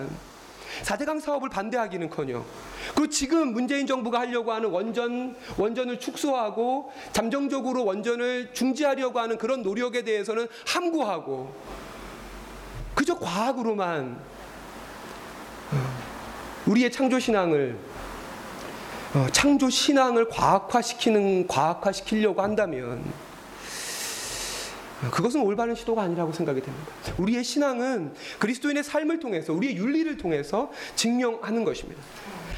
4대강 0.82 1.20
사업을 1.20 1.48
반대하기는 1.48 2.10
커녕. 2.10 2.44
그리고 2.94 3.10
지금 3.10 3.52
문재인 3.52 3.86
정부가 3.86 4.20
하려고 4.20 4.52
하는 4.52 4.70
원전, 4.70 5.36
원전을 5.56 5.98
축소하고 5.98 6.92
잠정적으로 7.12 7.84
원전을 7.84 8.54
중지하려고 8.54 9.18
하는 9.18 9.38
그런 9.38 9.62
노력에 9.62 10.02
대해서는 10.02 10.46
함구하고 10.66 11.54
그저 12.94 13.18
과학으로만 13.18 14.18
어, 15.72 15.76
우리의 16.66 16.90
창조 16.90 17.18
신앙을 17.18 17.78
어, 19.14 19.26
창조 19.32 19.70
신앙을 19.70 20.28
과학화시키는 20.28 21.46
과학화시키려고 21.46 22.42
한다면 22.42 23.02
어, 23.04 23.27
그것은 25.12 25.42
올바른 25.42 25.74
시도가 25.74 26.02
아니라고 26.02 26.32
생각이 26.32 26.60
됩니다. 26.60 26.86
우리의 27.18 27.44
신앙은 27.44 28.14
그리스도인의 28.38 28.82
삶을 28.82 29.20
통해서 29.20 29.52
우리의 29.52 29.76
윤리를 29.76 30.16
통해서 30.16 30.70
증명하는 30.96 31.64
것입니다. 31.64 32.02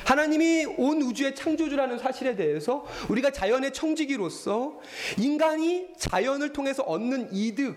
하나님이 0.05 0.67
온 0.79 1.03
우주의 1.03 1.35
창조주라는 1.35 1.99
사실에 1.99 2.35
대해서 2.35 2.87
우리가 3.09 3.31
자연의 3.31 3.73
청지기로서 3.73 4.81
인간이 5.19 5.89
자연을 5.99 6.53
통해서 6.53 6.83
얻는 6.83 7.29
이득 7.33 7.77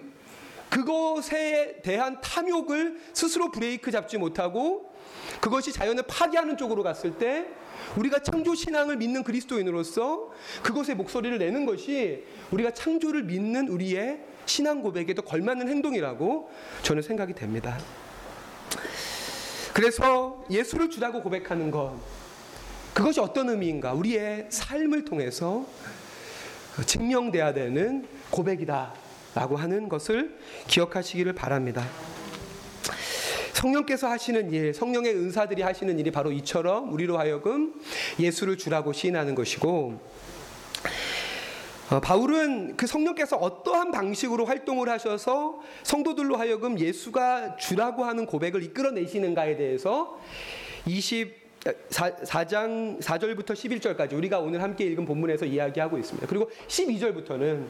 그것에 0.70 1.82
대한 1.84 2.20
탐욕을 2.22 3.00
스스로 3.14 3.52
브레이크 3.52 3.92
잡지 3.92 4.18
못하고 4.18 4.92
그것이 5.42 5.72
자연을 5.72 6.04
파괴하는 6.08 6.58
쪽으로 6.58 6.82
갔을 6.82 7.18
때 7.20 7.46
우리가 7.98 8.20
창조 8.20 8.56
신앙을 8.56 8.98
믿는 8.98 9.24
그리스도인으로서 9.24 10.32
그것의 10.64 10.96
목소리를 10.96 11.38
내는 11.38 11.66
것이 11.66 12.24
우리가 12.50 12.72
창조를 12.72 13.24
믿는 13.24 13.68
우리의 13.68 14.20
신앙 14.46 14.82
고백에도 14.82 15.22
걸맞는 15.22 15.68
행동이라고 15.70 16.50
저는 16.82 17.02
생각이 17.02 17.34
됩니다. 17.34 17.78
그래서 19.74 20.46
예수를 20.50 20.90
주라고 20.90 21.22
고백하는 21.22 21.72
것 21.72 21.96
그것이 22.94 23.20
어떤 23.20 23.50
의미인가? 23.50 23.94
우리의 23.94 24.48
삶을 24.50 25.06
통해서 25.06 25.66
증명돼야 26.86 27.54
되는 27.54 28.08
고백이다. 28.30 28.94
라고 29.36 29.56
하는 29.56 29.90
것을 29.90 30.38
기억하시기를 30.68 31.34
바랍니다. 31.34 31.84
성령께서 33.54 34.08
하시는 34.08 34.52
일, 34.52 34.74
성령의 34.74 35.16
은사들이 35.16 35.62
하시는 35.62 35.98
일이 35.98 36.12
바로 36.12 36.32
이처럼 36.32 36.92
우리로 36.94 37.18
하여금 37.18 37.74
예수를 38.20 38.58
주라고 38.58 38.94
시인하는 38.94 39.34
것이고, 39.34 39.70
어, 39.70 40.13
바울은 42.02 42.78
그 42.78 42.88
성령께서 42.88 43.38
어떠한 43.38 43.92
방식으로 43.92 44.46
활동을 44.46 44.90
하셔서 44.90 45.60
성도들로 45.84 46.38
하여금 46.38 46.80
예수가 46.80 47.58
주라고 47.58 48.06
하는 48.06 48.26
고백을 48.26 48.64
이끌어내시는가에 48.64 49.58
대해서 49.58 50.20
20 50.86 51.44
4장 51.64 53.00
4절부터 53.00 53.54
11절까지 53.54 54.14
우리가 54.14 54.40
오늘 54.40 54.62
함께 54.62 54.84
읽은 54.86 55.06
본문에서 55.06 55.46
이야기하고 55.46 55.98
있습니다. 55.98 56.28
그리고 56.28 56.52
12절부터는 56.68 57.68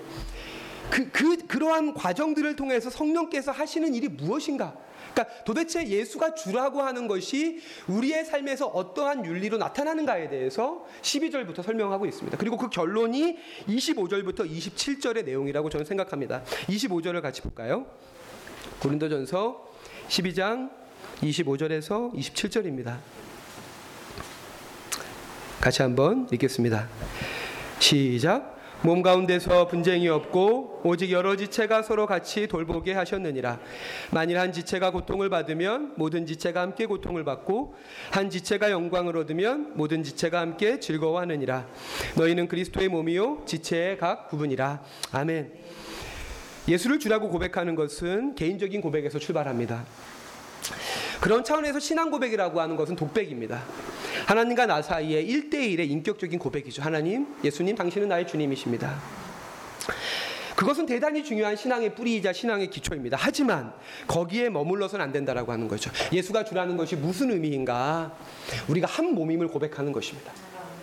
그, 0.89 1.09
그, 1.11 1.37
그러한 1.47 1.93
과정들을 1.93 2.55
통해서 2.55 2.89
성령께서 2.89 3.51
하시는 3.51 3.93
일이 3.93 4.07
무엇인가? 4.07 4.75
그러니까 5.13 5.43
도대체 5.43 5.87
예수가 5.87 6.33
주라고 6.33 6.81
하는 6.81 7.07
것이 7.07 7.61
우리의 7.87 8.25
삶에서 8.25 8.67
어떠한 8.67 9.25
윤리로 9.25 9.57
나타나는가에 9.57 10.29
대해서 10.29 10.85
12절부터 11.01 11.63
설명하고 11.63 12.05
있습니다. 12.05 12.37
그리고 12.37 12.57
그 12.57 12.69
결론이 12.69 13.37
25절부터 13.67 14.49
27절의 14.49 15.25
내용이라고 15.25 15.69
저는 15.69 15.85
생각합니다. 15.85 16.43
25절을 16.67 17.21
같이 17.21 17.41
볼까요? 17.41 17.85
고린도전서 18.79 19.73
12장 20.09 20.71
25절에서 21.21 22.13
27절입니다. 22.13 22.97
같이 25.61 25.81
한번 25.81 26.27
읽겠습니다. 26.31 26.89
시작. 27.79 28.62
몸 28.85 29.01
가운데서 29.01 29.67
분쟁이 29.67 30.09
없고 30.09 30.81
오직 30.83 31.11
여러 31.11 31.37
지체가 31.37 31.83
서로 31.83 32.05
같이 32.05 32.47
돌보게 32.47 32.91
하셨느니라. 32.91 33.59
만일 34.11 34.37
한 34.37 34.51
지체가 34.51 34.91
고통을 34.91 35.29
받으면 35.29 35.93
모든 35.95 36.25
지체가 36.25 36.59
함께 36.59 36.85
고통을 36.85 37.23
받고 37.23 37.75
한 38.11 38.29
지체가 38.29 38.71
영광을 38.71 39.15
얻으면 39.15 39.71
모든 39.75 40.03
지체가 40.03 40.41
함께 40.41 40.81
즐거워하느니라. 40.81 41.65
너희는 42.17 42.49
그리스도의 42.49 42.89
몸이요 42.89 43.43
지체의 43.45 43.97
각 43.99 44.27
부분이라. 44.27 44.83
아멘. 45.13 45.53
예수를 46.67 46.99
주라고 46.99 47.29
고백하는 47.29 47.75
것은 47.75 48.35
개인적인 48.35 48.81
고백에서 48.81 49.17
출발합니다. 49.17 49.85
그런 51.19 51.43
차원에서 51.43 51.79
신앙 51.79 52.11
고백이라고 52.11 52.59
하는 52.59 52.75
것은 52.75 52.95
독백입니다. 52.95 53.63
하나님과 54.25 54.65
나 54.65 54.81
사이의 54.81 55.27
1대1의 55.27 55.89
인격적인 55.89 56.39
고백이죠. 56.39 56.81
하나님, 56.81 57.27
예수님, 57.43 57.75
당신은 57.75 58.07
나의 58.09 58.27
주님이십니다. 58.27 58.99
그것은 60.55 60.85
대단히 60.85 61.23
중요한 61.23 61.55
신앙의 61.55 61.95
뿌리이자 61.95 62.31
신앙의 62.31 62.69
기초입니다. 62.69 63.17
하지만 63.19 63.73
거기에 64.07 64.49
머물러서는 64.49 65.03
안 65.03 65.11
된다라고 65.11 65.51
하는 65.51 65.67
거죠. 65.67 65.91
예수가 66.11 66.45
주라는 66.45 66.77
것이 66.77 66.95
무슨 66.95 67.31
의미인가? 67.31 68.15
우리가 68.67 68.87
한 68.87 69.13
몸임을 69.13 69.47
고백하는 69.47 69.91
것입니다. 69.91 70.31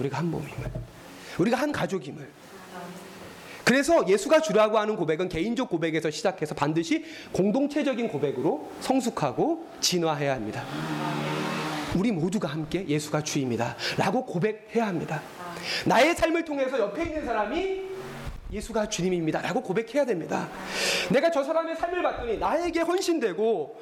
우리가 0.01 0.19
한 0.19 0.31
몸임을. 0.31 0.71
우리가 1.39 1.57
한 1.57 1.73
가족임을. 1.73 2.29
그래서 3.65 4.07
예수가 4.09 4.41
주라고 4.41 4.79
하는 4.79 4.97
고백은 4.97 5.29
개인적 5.29 5.69
고백에서 5.69 6.11
시작해서 6.11 6.55
반드시 6.55 7.05
공동체적인 7.33 8.09
고백으로 8.09 8.71
성숙하고 8.81 9.67
진화해야 9.81 10.35
합니다. 10.35 10.65
우리 11.97 12.13
모두가 12.13 12.49
함께 12.49 12.87
예수가 12.87 13.23
주입니다. 13.23 13.77
라고 13.97 14.25
고백해야 14.25 14.87
합니다. 14.87 15.23
나의 15.87 16.15
삶을 16.15 16.45
통해서 16.45 16.79
옆에 16.79 17.03
있는 17.05 17.25
사람이 17.25 17.90
예수가 18.53 18.89
주님입니다. 18.89 19.41
라고 19.43 19.63
고백해야 19.63 20.05
됩니다. 20.05 20.49
내가 21.11 21.31
저 21.31 21.43
사람의 21.43 21.77
삶을 21.77 22.03
봤더니 22.03 22.39
나에게 22.39 22.81
헌신되고 22.81 23.81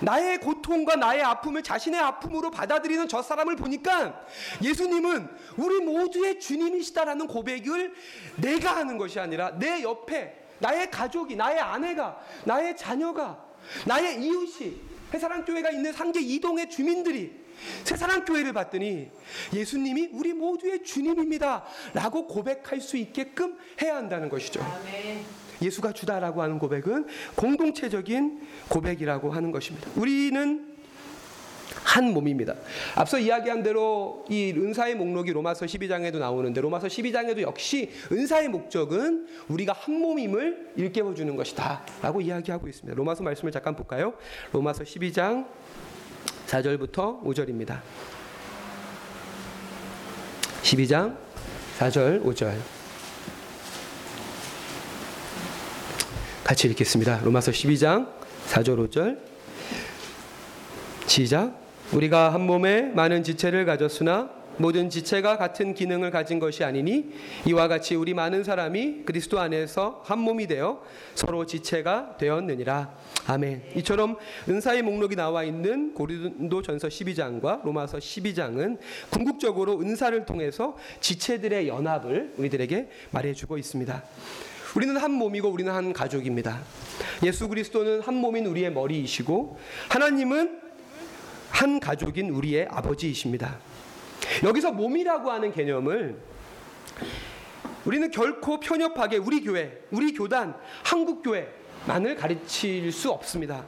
나의 0.00 0.38
고통과 0.38 0.96
나의 0.96 1.22
아픔을 1.22 1.62
자신의 1.62 2.00
아픔으로 2.00 2.50
받아들이는 2.50 3.08
저 3.08 3.22
사람을 3.22 3.56
보니까 3.56 4.20
예수님은 4.62 5.28
우리 5.56 5.84
모두의 5.84 6.40
주님이시다라는 6.40 7.26
고백을 7.26 7.94
내가 8.36 8.76
하는 8.76 8.98
것이 8.98 9.20
아니라 9.20 9.56
내 9.58 9.82
옆에 9.82 10.46
나의 10.60 10.90
가족이, 10.90 11.36
나의 11.36 11.60
아내가, 11.60 12.18
나의 12.44 12.76
자녀가, 12.76 13.44
나의 13.86 14.20
이웃이 14.22 14.80
회사랑 15.12 15.44
교회가 15.44 15.70
있는 15.70 15.92
상계 15.92 16.20
이동의 16.20 16.68
주민들이 16.68 17.47
새사랑 17.84 18.24
교회를 18.24 18.52
봤더니 18.52 19.10
예수님이 19.52 20.10
우리 20.12 20.32
모두의 20.32 20.82
주님입니다. 20.82 21.64
라고 21.94 22.26
고백할 22.26 22.80
수 22.80 22.96
있게끔 22.96 23.56
해야 23.82 23.96
한다는 23.96 24.28
것이죠. 24.28 24.60
예수가 25.60 25.92
주다라고 25.92 26.42
하는 26.42 26.58
고백은 26.58 27.06
공동체적인 27.34 28.40
고백이라고 28.68 29.32
하는 29.32 29.50
것입니다. 29.50 29.88
우리는 29.96 30.78
한 31.84 32.12
몸입니다. 32.12 32.54
앞서 32.94 33.18
이야기한 33.18 33.62
대로 33.62 34.24
이 34.28 34.52
은사의 34.54 34.94
목록이 34.94 35.32
로마서 35.32 35.66
12장에도 35.66 36.18
나오는데 36.18 36.60
로마서 36.60 36.86
12장에도 36.86 37.40
역시 37.40 37.90
은사의 38.12 38.48
목적은 38.48 39.26
우리가 39.48 39.72
한 39.72 39.98
몸임을 39.98 40.72
일깨워 40.76 41.14
주는 41.14 41.34
것이다라고 41.34 42.20
이야기하고 42.20 42.68
있습니다. 42.68 42.94
로마서 42.94 43.22
말씀을 43.22 43.52
잠깐 43.52 43.74
볼까요? 43.74 44.14
로마서 44.52 44.84
12장 44.84 45.46
4절부터 46.48 47.22
5절입니다. 47.22 47.80
12장 50.62 51.16
4절 51.78 52.24
5절 52.24 52.56
같이 56.44 56.68
읽겠습니다. 56.68 57.20
로마서 57.22 57.52
12장 57.52 58.08
4절 58.48 58.88
5절 58.88 59.18
시작 61.06 61.54
우리가 61.92 62.32
한 62.32 62.40
몸에 62.42 62.82
많은 62.82 63.22
지체를 63.22 63.64
가졌으나 63.66 64.30
모든 64.58 64.90
지체가 64.90 65.38
같은 65.38 65.74
기능을 65.74 66.10
가진 66.10 66.38
것이 66.38 66.64
아니니 66.64 67.10
이와 67.46 67.68
같이 67.68 67.94
우리 67.94 68.14
많은 68.14 68.44
사람이 68.44 69.04
그리스도 69.04 69.38
안에서 69.38 70.02
한 70.04 70.18
몸이 70.18 70.46
되어 70.46 70.82
서로 71.14 71.46
지체가 71.46 72.16
되었느니라. 72.18 72.94
아멘. 73.26 73.62
이처럼 73.76 74.16
은사의 74.48 74.82
목록이 74.82 75.16
나와 75.16 75.44
있는 75.44 75.94
고린도전서 75.94 76.88
12장과 76.88 77.64
로마서 77.64 77.98
12장은 77.98 78.78
궁극적으로 79.10 79.80
은사를 79.80 80.24
통해서 80.26 80.76
지체들의 81.00 81.68
연합을 81.68 82.34
우리들에게 82.36 82.88
말해 83.10 83.34
주고 83.34 83.58
있습니다. 83.58 84.02
우리는 84.76 84.96
한 84.96 85.12
몸이고 85.12 85.48
우리는 85.48 85.72
한 85.72 85.92
가족입니다. 85.92 86.60
예수 87.24 87.48
그리스도는 87.48 88.00
한 88.00 88.14
몸인 88.14 88.46
우리의 88.46 88.72
머리이시고 88.72 89.58
하나님은 89.88 90.60
한 91.50 91.80
가족인 91.80 92.30
우리의 92.30 92.68
아버지이십니다. 92.70 93.58
여기서 94.44 94.72
몸이라고 94.72 95.30
하는 95.30 95.52
개념을 95.52 96.18
우리는 97.84 98.10
결코 98.10 98.60
편협하게 98.60 99.16
우리 99.18 99.42
교회, 99.42 99.82
우리 99.90 100.12
교단, 100.12 100.54
한국 100.84 101.22
교회만을 101.22 102.16
가르칠 102.16 102.92
수 102.92 103.10
없습니다. 103.10 103.64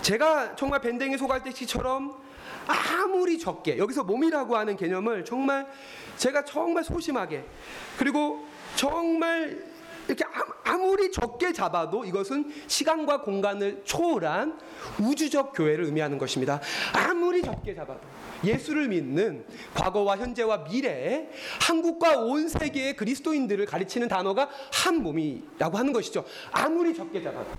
제가 0.00 0.56
정말 0.56 0.80
밴댕이 0.80 1.16
소갈대씨처럼 1.16 2.20
아무리 2.66 3.38
적게 3.38 3.78
여기서 3.78 4.04
몸이라고 4.04 4.56
하는 4.56 4.76
개념을 4.76 5.24
정말 5.24 5.66
제가 6.16 6.44
정말 6.44 6.84
소심하게 6.84 7.44
그리고 7.98 8.46
정말 8.74 9.72
이렇게 10.08 10.24
아무리 10.64 11.10
적게 11.12 11.52
잡아도 11.52 12.04
이것은 12.04 12.52
시간과 12.66 13.22
공간을 13.22 13.82
초월한 13.84 14.58
우주적 15.00 15.52
교회를 15.54 15.84
의미하는 15.84 16.18
것입니다. 16.18 16.60
아무리 16.92 17.42
적게 17.42 17.74
잡아도 17.74 18.00
예수를 18.44 18.88
믿는 18.88 19.44
과거와 19.74 20.16
현재와 20.16 20.58
미래에 20.68 21.28
한국과 21.60 22.18
온 22.18 22.48
세계의 22.48 22.96
그리스도인들을 22.96 23.64
가리치는 23.66 24.08
단어가 24.08 24.48
한 24.72 25.02
몸이라고 25.02 25.78
하는 25.78 25.92
것이죠. 25.92 26.24
아무리 26.50 26.94
적게 26.94 27.22
잡아도. 27.22 27.50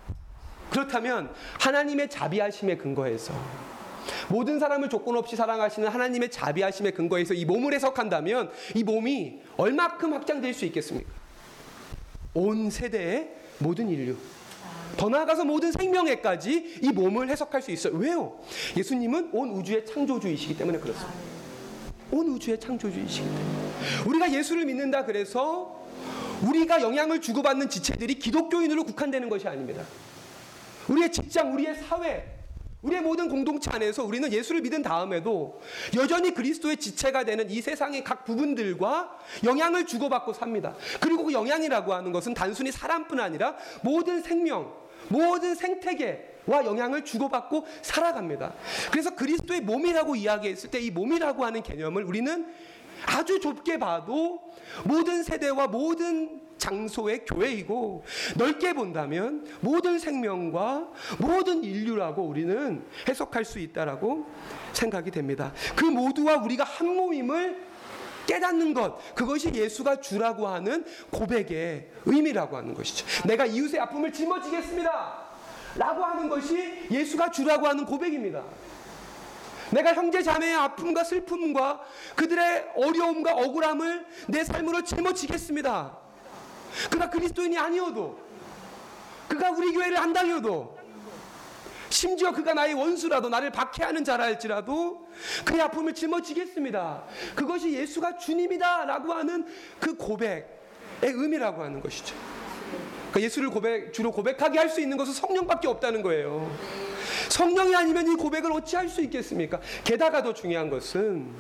그렇다면 0.69 1.31
하나님의 1.59 2.09
자비하심에 2.09 2.77
근거해서 2.77 3.33
모든 4.29 4.59
사람을 4.59 4.89
조건 4.89 5.17
없이 5.17 5.35
사랑하시는 5.35 5.87
하나님의 5.87 6.31
자비하심에 6.31 6.91
근거해서 6.91 7.33
이 7.33 7.45
몸을 7.45 7.73
해석한다면 7.73 8.51
이 8.75 8.83
몸이 8.83 9.41
얼마큼 9.57 10.13
확장될 10.13 10.53
수 10.53 10.65
있겠습니까? 10.65 11.09
온 12.33 12.69
세대의 12.69 13.29
모든 13.59 13.89
인류 13.89 14.17
더 14.97 15.09
나아가서 15.09 15.45
모든 15.45 15.71
생명에까지 15.71 16.79
이 16.81 16.91
몸을 16.91 17.29
해석할 17.29 17.61
수 17.61 17.71
있어요. 17.71 17.95
왜요? 17.95 18.39
예수님은 18.77 19.29
온 19.33 19.49
우주의 19.51 19.85
창조주이시기 19.85 20.57
때문에 20.57 20.79
그렇습니다. 20.79 21.13
온 22.11 22.27
우주의 22.29 22.59
창조주이시기 22.59 23.25
때문에. 23.25 23.43
우리가 24.07 24.31
예수를 24.31 24.65
믿는다 24.65 25.05
그래서 25.05 25.83
우리가 26.43 26.81
영향을 26.81 27.21
주고받는 27.21 27.69
지체들이 27.69 28.15
기독교인으로 28.15 28.83
국한되는 28.83 29.29
것이 29.29 29.47
아닙니다. 29.47 29.83
우리의 30.87 31.11
직장, 31.11 31.53
우리의 31.53 31.75
사회, 31.75 32.33
우리의 32.81 33.01
모든 33.01 33.29
공동체 33.29 33.71
안에서 33.71 34.03
우리는 34.03 34.31
예수를 34.31 34.61
믿은 34.61 34.81
다음에도 34.81 35.61
여전히 35.95 36.33
그리스도의 36.33 36.77
지체가 36.77 37.23
되는 37.23 37.49
이 37.49 37.61
세상의 37.61 38.03
각 38.03 38.25
부분들과 38.25 39.17
영향을 39.45 39.85
주고받고 39.85 40.33
삽니다. 40.33 40.75
그리고 40.99 41.23
그 41.23 41.31
영향이라고 41.31 41.93
하는 41.93 42.11
것은 42.11 42.33
단순히 42.33 42.71
사람뿐 42.71 43.21
아니라 43.21 43.55
모든 43.81 44.21
생명, 44.21 44.73
모든 45.09 45.55
생태계와 45.55 46.65
영향을 46.65 47.03
주고받고 47.05 47.65
살아갑니다. 47.81 48.53
그래서 48.91 49.15
그리스도의 49.15 49.61
몸이라고 49.61 50.15
이야기했을 50.15 50.69
때 50.71 50.79
이 50.79 50.91
몸이라고 50.91 51.45
하는 51.45 51.61
개념을 51.63 52.03
우리는 52.03 52.47
아주 53.05 53.39
좁게 53.39 53.79
봐도 53.79 54.39
모든 54.85 55.23
세대와 55.23 55.67
모든 55.67 56.41
장소의 56.57 57.25
교회이고 57.25 58.05
넓게 58.37 58.71
본다면 58.73 59.45
모든 59.59 59.99
생명과 59.99 60.87
모든 61.19 61.63
인류라고 61.63 62.23
우리는 62.23 62.85
해석할 63.09 63.43
수 63.43 63.59
있다라고 63.59 64.25
생각이 64.71 65.11
됩니다. 65.11 65.51
그 65.75 65.83
모두와 65.85 66.37
우리가 66.37 66.63
한 66.63 66.95
몸임을 66.95 67.72
깨닫는 68.25 68.73
것 68.73 68.97
그것이 69.15 69.51
예수가 69.53 70.01
주라고 70.01 70.47
하는 70.47 70.85
고백의 71.11 71.89
의미라고 72.05 72.57
하는 72.57 72.73
것이죠. 72.73 73.05
내가 73.25 73.45
이웃의 73.45 73.79
아픔을 73.79 74.11
짊어지겠습니다. 74.13 75.23
라고 75.75 76.03
하는 76.03 76.29
것이 76.29 76.87
예수가 76.91 77.31
주라고 77.31 77.67
하는 77.67 77.85
고백입니다. 77.85 78.43
내가 79.71 79.93
형제 79.93 80.21
자매의 80.21 80.53
아픔과 80.55 81.03
슬픔과 81.03 81.81
그들의 82.15 82.73
어려움과 82.75 83.33
억울함을 83.33 84.05
내 84.27 84.43
삶으로 84.43 84.83
짊어지겠습니다. 84.83 85.97
그가 86.91 87.09
그리스도인이 87.09 87.57
아니어도 87.57 88.19
그가 89.27 89.51
우리 89.51 89.71
교회를 89.73 89.99
한다해도 89.99 90.82
심지어 91.93 92.31
그가 92.31 92.53
나의 92.53 92.73
원수라도 92.73 93.29
나를 93.29 93.51
박해하는 93.51 94.03
자랄지라도 94.03 95.07
그의 95.45 95.61
아픔을 95.61 95.93
짊어지겠습니다. 95.93 97.03
그것이 97.35 97.73
예수가 97.73 98.17
주님이다 98.17 98.85
라고 98.85 99.13
하는 99.13 99.45
그 99.79 99.95
고백의 99.95 100.43
의미라고 101.03 101.63
하는 101.63 101.79
것이죠. 101.81 102.15
그러니까 103.11 103.21
예수를 103.21 103.51
고백, 103.51 103.93
주로 103.93 104.11
고백하게 104.11 104.57
할 104.57 104.69
수 104.69 104.81
있는 104.81 104.97
것은 104.97 105.13
성령밖에 105.13 105.67
없다는 105.67 106.01
거예요. 106.01 106.51
성령이 107.29 107.75
아니면 107.75 108.07
이 108.07 108.15
고백을 108.15 108.51
어찌 108.53 108.75
할 108.75 108.89
수 108.89 109.01
있겠습니까? 109.03 109.59
게다가 109.83 110.23
더 110.23 110.33
중요한 110.33 110.71
것은 110.71 111.31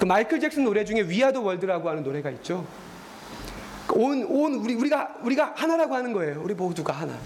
그 0.00 0.04
마이클 0.04 0.40
잭슨 0.40 0.64
노래 0.64 0.84
중에 0.84 1.02
위아더 1.02 1.40
월드라고 1.40 1.88
하는 1.88 2.02
노래가 2.02 2.30
있죠. 2.30 2.66
온, 3.92 4.24
온, 4.24 4.54
우리, 4.54 4.74
우리가, 4.74 5.16
우리가 5.22 5.52
하나라고 5.56 5.94
하는 5.94 6.12
거예요. 6.12 6.40
우리 6.42 6.54
모두가 6.54 6.92
하나. 6.92 7.18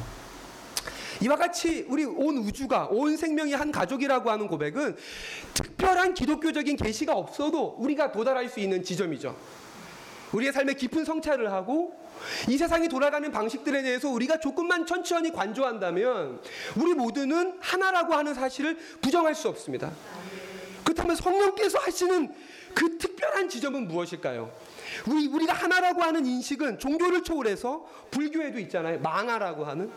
이와 1.22 1.36
같이 1.36 1.86
우리 1.88 2.04
온 2.04 2.38
우주가, 2.38 2.88
온 2.90 3.16
생명이 3.16 3.52
한 3.54 3.70
가족이라고 3.70 4.30
하는 4.30 4.48
고백은 4.48 4.96
특별한 5.54 6.14
기독교적인 6.14 6.76
계시가 6.76 7.14
없어도 7.14 7.76
우리가 7.78 8.10
도달할 8.10 8.48
수 8.48 8.58
있는 8.58 8.82
지점이죠. 8.82 9.36
우리의 10.32 10.52
삶에 10.52 10.74
깊은 10.74 11.04
성찰을 11.04 11.52
하고 11.52 11.94
이 12.48 12.56
세상이 12.56 12.88
돌아가는 12.88 13.30
방식들에 13.30 13.82
대해서 13.82 14.08
우리가 14.08 14.38
조금만 14.40 14.86
천천히 14.86 15.30
관조한다면 15.30 16.40
우리 16.76 16.94
모두는 16.94 17.56
하나라고 17.60 18.14
하는 18.14 18.34
사실을 18.34 18.76
부정할 19.00 19.34
수 19.34 19.48
없습니다. 19.48 19.92
그렇다면 20.82 21.16
성령께서 21.16 21.78
하시는 21.78 22.32
그 22.74 22.98
특별한 22.98 23.48
지점은 23.48 23.86
무엇일까요? 23.86 24.50
우리, 25.08 25.26
우리가 25.28 25.52
하나라고 25.52 26.02
하는 26.02 26.26
인식은 26.26 26.78
종교를 26.78 27.22
초월해서 27.22 27.86
불교에도 28.10 28.58
있잖아요. 28.60 29.00
망하라고 29.00 29.64
하는. 29.64 29.90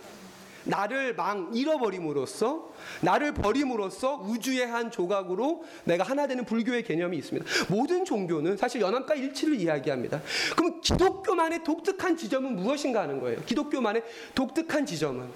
나를 0.66 1.16
망 1.16 1.52
잃어버림으로써 1.54 2.72
나를 3.02 3.34
버림으로써 3.34 4.16
우주의 4.16 4.66
한 4.66 4.92
조각으로 4.92 5.64
내가 5.84 6.04
하나 6.04 6.28
되는 6.28 6.44
불교의 6.44 6.84
개념이 6.84 7.18
있습니다. 7.18 7.48
모든 7.70 8.04
종교는 8.04 8.58
사실 8.58 8.82
연합과 8.82 9.16
일치를 9.16 9.60
이야기합니다. 9.60 10.22
그럼 10.56 10.82
기독교만의 10.82 11.64
독특한 11.64 12.18
지점은 12.18 12.56
무엇인가 12.56 13.02
하는 13.02 13.20
거예요. 13.20 13.42
기독교만의 13.46 14.04
독특한 14.34 14.86
지점은 14.86 15.30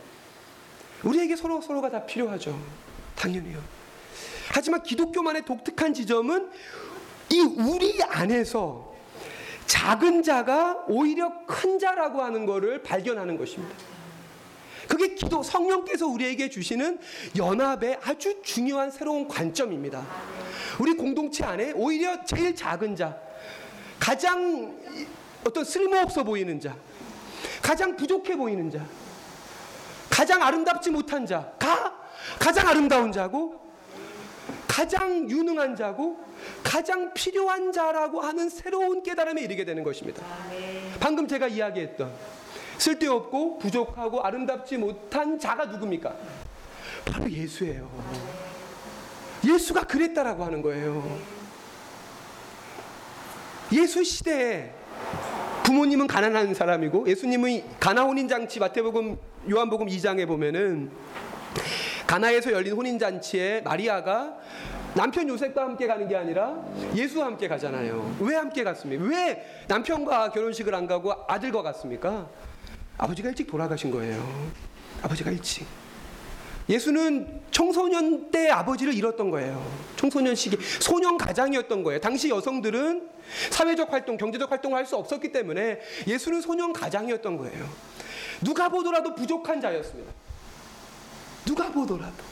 우리에게 1.03 1.35
서로 1.35 1.61
서로가 1.61 1.89
다 1.89 2.05
필요하죠. 2.05 2.59
당연히요. 3.15 3.59
하지만 4.51 4.81
기독교만의 4.83 5.45
독특한 5.45 5.93
지점은 5.93 6.49
이 7.29 7.39
우리 7.39 8.01
안에서 8.01 8.88
작은 9.69 10.23
자가 10.23 10.83
오히려 10.87 11.45
큰 11.45 11.77
자라고 11.77 12.23
하는 12.23 12.47
것을 12.47 12.81
발견하는 12.81 13.37
것입니다. 13.37 13.75
그게 14.87 15.13
기도 15.13 15.43
성령께서 15.43 16.07
우리에게 16.07 16.49
주시는 16.49 16.99
연합의 17.37 17.99
아주 18.03 18.41
중요한 18.41 18.89
새로운 18.89 19.27
관점입니다. 19.27 20.03
우리 20.79 20.95
공동체 20.95 21.45
안에 21.45 21.73
오히려 21.75 22.25
제일 22.25 22.55
작은 22.55 22.95
자, 22.95 23.15
가장 23.99 24.75
어떤 25.45 25.63
쓸모없어 25.63 26.23
보이는 26.23 26.59
자, 26.59 26.75
가장 27.61 27.95
부족해 27.95 28.35
보이는 28.35 28.71
자, 28.71 28.83
가장 30.09 30.41
아름답지 30.41 30.89
못한 30.89 31.27
자, 31.27 31.53
가 31.59 31.95
가장 32.39 32.67
아름다운 32.67 33.11
자고 33.11 33.68
가장 34.69 35.27
유능한 35.27 35.75
자고 35.75 36.23
가장 36.63 37.11
필요한 37.15 37.71
자라고 37.71 38.21
하는 38.21 38.49
새로운 38.49 39.01
깨달음에 39.01 39.41
이르게 39.41 39.65
되는 39.65 39.83
것입니다. 39.83 40.23
방금 40.99 41.27
제가 41.27 41.47
이야기했던 41.47 42.13
쓸데없고 42.77 43.57
부족하고 43.57 44.21
아름답지 44.21 44.77
못한 44.77 45.39
자가 45.39 45.65
누굽니까? 45.65 46.15
바로 47.03 47.29
예수예요. 47.29 47.89
예수가 49.43 49.85
그랬다라고 49.85 50.45
하는 50.45 50.61
거예요. 50.61 51.19
예수 53.73 54.03
시대에 54.03 54.71
부모님은 55.63 56.05
가난한 56.05 56.53
사람이고 56.53 57.07
예수님의 57.07 57.65
가나 57.79 58.03
혼인 58.03 58.27
장치 58.27 58.59
마태복음 58.59 59.17
요한복음 59.49 59.87
2장에 59.87 60.27
보면은 60.27 60.91
가나에서 62.09 62.51
열린 62.51 62.73
혼인 62.73 62.97
잔치에 62.97 63.61
마리아가 63.61 64.35
남편 64.95 65.29
요셉과 65.29 65.61
함께 65.61 65.85
가는 65.85 66.07
게 66.07 66.15
아니라 66.15 66.55
예수와 66.95 67.27
함께 67.27 67.47
가잖아요. 67.47 68.15
왜 68.19 68.35
함께 68.35 68.63
갔습니까? 68.63 69.03
왜 69.05 69.45
남편과 69.67 70.31
결혼식을 70.31 70.73
안 70.73 70.87
가고 70.87 71.13
아들과 71.27 71.61
갔습니까? 71.61 72.27
아버지가 72.97 73.29
일찍 73.29 73.45
돌아가신 73.45 73.91
거예요. 73.91 74.25
아버지가 75.03 75.29
일찍. 75.29 75.67
예수는 76.67 77.41
청소년 77.51 78.31
때 78.31 78.49
아버지를 78.49 78.95
잃었던 78.95 79.29
거예요. 79.29 79.63
청소년 79.95 80.33
시기 80.33 80.57
소년 80.79 81.15
가장이었던 81.15 81.83
거예요. 81.83 81.99
당시 81.99 82.29
여성들은 82.29 83.07
사회적 83.51 83.93
활동, 83.93 84.17
경제적 84.17 84.51
활동을 84.51 84.79
할 84.79 84.85
수 84.87 84.95
없었기 84.95 85.31
때문에 85.31 85.79
예수는 86.07 86.41
소년 86.41 86.73
가장이었던 86.73 87.37
거예요. 87.37 87.69
누가 88.43 88.67
보더라도 88.67 89.13
부족한 89.13 89.61
자였습니다. 89.61 90.11
누가 91.49 91.71
보더라도. 91.71 92.23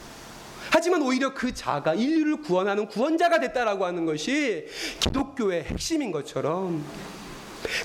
하지만 0.69 1.01
오히려 1.01 1.33
그 1.33 1.51
자가 1.51 1.95
인류를 1.95 2.41
구원하는 2.41 2.87
구원자가 2.87 3.39
됐다라고 3.39 3.83
하는 3.83 4.05
것이 4.05 4.67
기독교의 4.99 5.63
핵심인 5.63 6.11
것처럼 6.11 6.85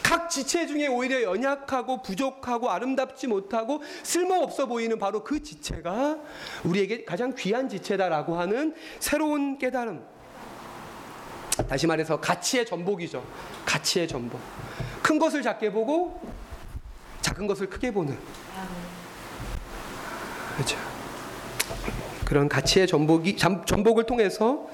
각 0.02 0.28
지체 0.28 0.66
중에 0.66 0.88
오히려 0.88 1.22
연약하고 1.22 2.02
부족하고 2.02 2.70
아름답지 2.70 3.28
못하고 3.28 3.82
쓸모없어 4.02 4.66
보이는 4.66 4.98
바로 4.98 5.24
그 5.24 5.42
지체가 5.42 6.18
우리에게 6.64 7.04
가장 7.06 7.34
귀한 7.34 7.66
지체다라고 7.66 8.38
하는 8.38 8.74
새로운 9.00 9.56
깨달음. 9.56 10.04
다시 11.66 11.86
말해서 11.86 12.20
가치의 12.20 12.66
전복이죠. 12.66 13.24
가치의 13.64 14.06
전복. 14.06 14.38
큰 15.02 15.18
것을 15.18 15.40
작게 15.40 15.72
보고 15.72 16.20
작은 17.22 17.46
것을 17.46 17.70
크게 17.70 17.90
보는. 17.90 18.18
그렇죠. 20.56 20.91
그런 22.32 22.48
가치의 22.48 22.86
전복이 22.86 23.36
전복을 23.36 24.04
통해서 24.04 24.66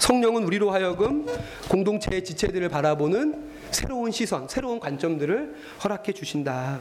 성령은 0.00 0.42
우리로 0.42 0.72
하여금 0.72 1.24
공동체의 1.68 2.24
지체들을 2.24 2.68
바라보는 2.68 3.48
새로운 3.70 4.10
시선, 4.10 4.48
새로운 4.48 4.80
관점들을 4.80 5.54
허락해 5.84 6.12
주신다 6.12 6.80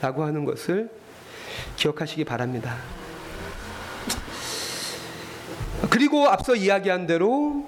라고 0.00 0.22
하는 0.22 0.44
것을 0.44 0.88
기억하시기 1.74 2.22
바랍니다. 2.22 2.76
그리고 5.90 6.28
앞서 6.28 6.54
이야기한 6.54 7.08
대로 7.08 7.66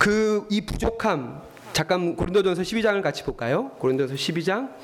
그 0.00 0.44
이 0.50 0.62
부족함 0.62 1.42
잠깐 1.72 2.16
고린도전서 2.16 2.62
12장을 2.62 3.00
같이 3.02 3.22
볼까요? 3.22 3.70
고린도전서 3.78 4.20
12장 4.20 4.64
어, 4.64 4.74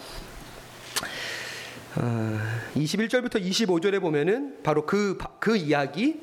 21절부터 1.97 3.43
25절에 3.43 4.01
보면은 4.01 4.63
바로 4.63 4.85
그, 4.85 5.17
그 5.41 5.57
이야기 5.57 6.21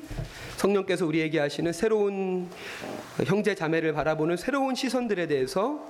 성령께서 0.56 1.06
우리에게 1.06 1.40
하시는 1.40 1.72
새로운 1.72 2.48
형제 3.24 3.54
자매를 3.54 3.92
바라보는 3.92 4.36
새로운 4.36 4.74
시선들에 4.74 5.26
대해서 5.26 5.86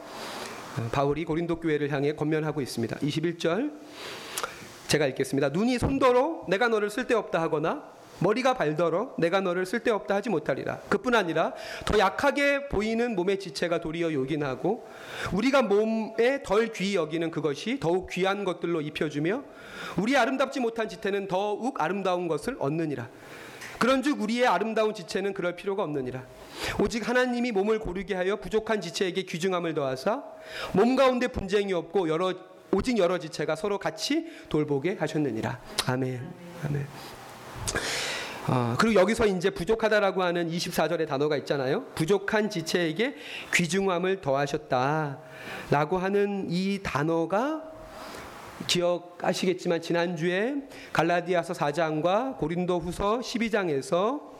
어, 0.76 0.88
바울이 0.90 1.24
고린도 1.24 1.60
교회를 1.60 1.92
향해 1.92 2.14
권면하고 2.14 2.60
있습니다. 2.60 2.96
21절 2.98 3.72
제가 4.88 5.06
읽겠습니다. 5.08 5.50
눈이 5.50 5.78
손더러 5.78 6.44
내가 6.48 6.68
너를 6.68 6.90
쓸데없다 6.90 7.40
하거나 7.40 7.84
머리가 8.20 8.54
발더러 8.54 9.14
내가 9.18 9.40
너를 9.40 9.66
쓸데없다 9.66 10.14
하지 10.16 10.30
못하리라. 10.30 10.78
그뿐 10.88 11.14
아니라 11.14 11.52
더 11.84 11.98
약하게 11.98 12.68
보이는 12.68 13.14
몸의 13.14 13.38
지체가 13.38 13.80
도리어 13.80 14.12
요긴하고 14.12 14.86
우리가 15.32 15.62
몸에 15.62 16.42
덜 16.42 16.72
귀히 16.72 16.94
여기는 16.94 17.30
그것이 17.30 17.78
더욱 17.80 18.08
귀한 18.10 18.44
것들로 18.44 18.80
입혀주며 18.80 19.42
우리 19.98 20.16
아름답지 20.16 20.60
못한 20.60 20.88
지체는 20.88 21.28
더욱 21.28 21.80
아름다운 21.80 22.28
것을 22.28 22.56
얻느니라. 22.58 23.08
그런즉 23.78 24.20
우리의 24.20 24.46
아름다운 24.46 24.94
지체는 24.94 25.34
그럴 25.34 25.56
필요가 25.56 25.82
없느니라. 25.82 26.24
오직 26.80 27.08
하나님이 27.08 27.52
몸을 27.52 27.78
고르게 27.78 28.14
하여 28.14 28.36
부족한 28.36 28.80
지체에게 28.80 29.22
귀중함을 29.22 29.74
더하사 29.74 30.22
몸 30.72 30.96
가운데 30.96 31.26
분쟁이 31.26 31.72
없고 31.72 32.08
여러 32.08 32.32
오직 32.70 32.98
여러 32.98 33.18
지체가 33.18 33.56
서로 33.56 33.78
같이 33.78 34.26
돌보게 34.48 34.96
하셨느니라. 34.98 35.60
아멘. 35.86 36.32
아멘. 36.64 36.86
어, 38.46 38.74
그리고 38.78 39.00
여기서 39.00 39.26
이제 39.26 39.48
부족하다라고 39.50 40.22
하는 40.22 40.50
24절의 40.50 41.08
단어가 41.08 41.36
있잖아요. 41.38 41.84
부족한 41.94 42.50
지체에게 42.50 43.14
귀중함을 43.54 44.20
더하셨다라고 44.20 45.98
하는 45.98 46.46
이 46.50 46.80
단어가 46.82 47.62
기억하시겠지만 48.66 49.80
지난주에 49.80 50.56
갈라디아서 50.92 51.54
4장과 51.54 52.36
고린도후서 52.38 53.20
12장에서 53.20 54.34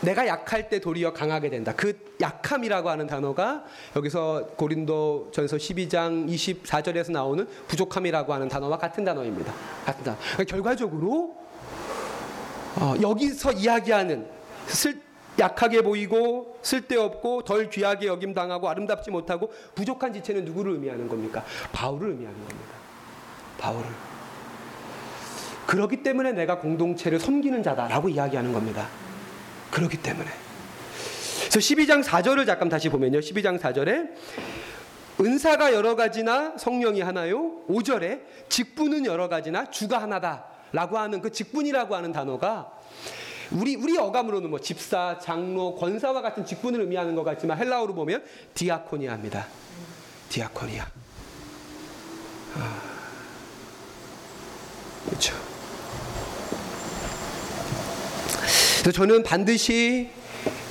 내가 0.00 0.26
약할 0.26 0.68
때 0.68 0.80
도리어 0.80 1.12
강하게 1.12 1.48
된다. 1.50 1.72
그 1.74 1.98
약함이라고 2.20 2.90
하는 2.90 3.06
단어가 3.06 3.64
여기서 3.96 4.48
고린도 4.56 5.30
전서 5.32 5.56
12장 5.56 6.28
24절에서 6.28 7.12
나오는 7.12 7.46
부족함이라고 7.68 8.32
하는 8.32 8.48
단어와 8.48 8.76
같은 8.76 9.04
단어입니다. 9.04 9.52
같은 9.86 10.04
단어. 10.04 10.16
그러니까 10.18 10.44
결과적으로 10.44 11.43
어, 12.76 12.94
여기서 13.00 13.52
이야기하는 13.52 14.26
쓸, 14.66 15.00
약하게 15.38 15.82
보이고 15.82 16.58
쓸데없고 16.62 17.42
덜 17.42 17.68
귀하게 17.68 18.06
여김 18.06 18.34
당하고 18.34 18.68
아름답지 18.68 19.10
못하고 19.10 19.52
부족한 19.74 20.12
지체는 20.12 20.44
누구를 20.44 20.72
의미하는 20.72 21.08
겁니까? 21.08 21.44
바울을 21.72 22.10
의미하는 22.10 22.38
겁니다. 22.38 22.70
바울을. 23.58 23.86
그렇기 25.66 26.02
때문에 26.02 26.32
내가 26.32 26.58
공동체를 26.58 27.18
섬기는 27.18 27.62
자다라고 27.62 28.08
이야기하는 28.08 28.52
겁니다. 28.52 28.86
그렇기 29.70 29.96
때문에. 29.98 30.28
그래서 31.50 31.58
12장 31.58 32.02
4절을 32.04 32.46
잠깐 32.46 32.68
다시 32.68 32.88
보면요. 32.88 33.20
12장 33.20 33.58
4절에 33.58 34.10
은사가 35.20 35.72
여러 35.72 35.96
가지나 35.96 36.58
성령이 36.58 37.00
하나요. 37.00 37.64
5절에 37.68 38.20
직분은 38.48 39.06
여러 39.06 39.28
가지나 39.28 39.70
주가 39.70 40.02
하나다 40.02 40.53
라고 40.74 40.98
하는 40.98 41.22
그 41.22 41.30
직분이라고 41.30 41.94
하는 41.94 42.10
단어가 42.10 42.72
우리 43.52 43.76
우리 43.76 43.96
어감으로는 43.96 44.50
뭐 44.50 44.58
집사, 44.58 45.18
장로, 45.20 45.76
권사와 45.76 46.20
같은 46.20 46.44
직분을 46.44 46.80
의미하는 46.80 47.14
것 47.14 47.22
같지만 47.22 47.56
헬라어로 47.58 47.94
보면 47.94 48.24
디아코니아입니다. 48.54 49.46
디아코니아. 50.30 50.84
아, 52.56 52.82
그렇죠. 55.06 55.34
저는 58.92 59.22
반드시 59.22 60.10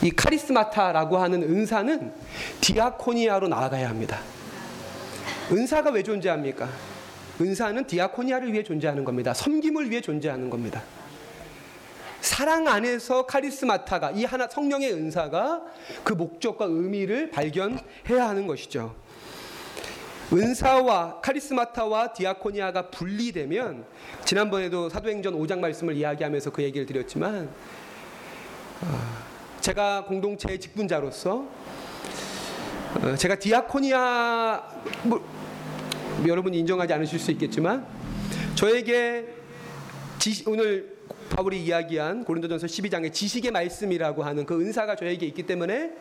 이 0.02 0.12
카리스마타라고 0.12 1.18
하는 1.18 1.44
은사는 1.44 2.14
디아코니아로 2.60 3.48
나아가야 3.48 3.88
합니다. 3.88 4.20
은사가 5.50 5.92
왜 5.92 6.04
존재합니까? 6.04 6.93
은사는 7.40 7.88
디아코니아를 7.88 8.54
위해 8.54 8.64
존재하는 8.64 9.04
겁니다. 9.04 9.34
섬김을 9.34 9.90
위해 9.90 10.02
존재하는 10.02 10.50
겁니다. 10.50 10.84
사랑 12.22 12.68
안에서 12.68 13.26
카리스마타가 13.26 14.12
이 14.12 14.24
하나 14.24 14.48
성령의 14.48 14.94
은사가 14.94 15.62
그 16.04 16.14
목적과 16.14 16.66
의미를 16.66 17.30
발견해야 17.32 18.30
하는 18.30 18.48
것이죠. 18.48 18.96
은사와 20.32 21.20
카리스마타와 21.22 22.14
디아코니아가 22.14 22.90
분리되면 22.90 23.86
지난번에도 24.24 24.90
사도행전 24.90 25.34
5장 25.36 25.60
말씀을 25.60 25.96
이야기하면서 25.96 26.52
그 26.52 26.64
얘기를 26.64 26.86
드렸지만 26.86 27.50
제가 29.60 30.06
공동체의 30.06 30.60
직분자로서 30.60 31.46
어, 33.02 33.16
제가 33.16 33.36
디아코니아 33.36 34.62
뭐, 35.04 35.24
여러분이 36.26 36.58
인정하지 36.60 36.94
않으실 36.94 37.20
수 37.20 37.32
있겠지만 37.32 37.86
저에게 38.56 39.28
지, 40.20 40.44
오늘 40.48 40.94
바울이 41.30 41.64
이야기한 41.64 42.24
고린도전서 42.24 42.68
12장의 42.68 43.12
지식의 43.12 43.52
말씀이라고 43.52 44.24
하는 44.24 44.46
그 44.46 44.62
은사가 44.62 44.96
저에게 44.96 45.26
있기 45.26 45.44
때문에 45.44 45.92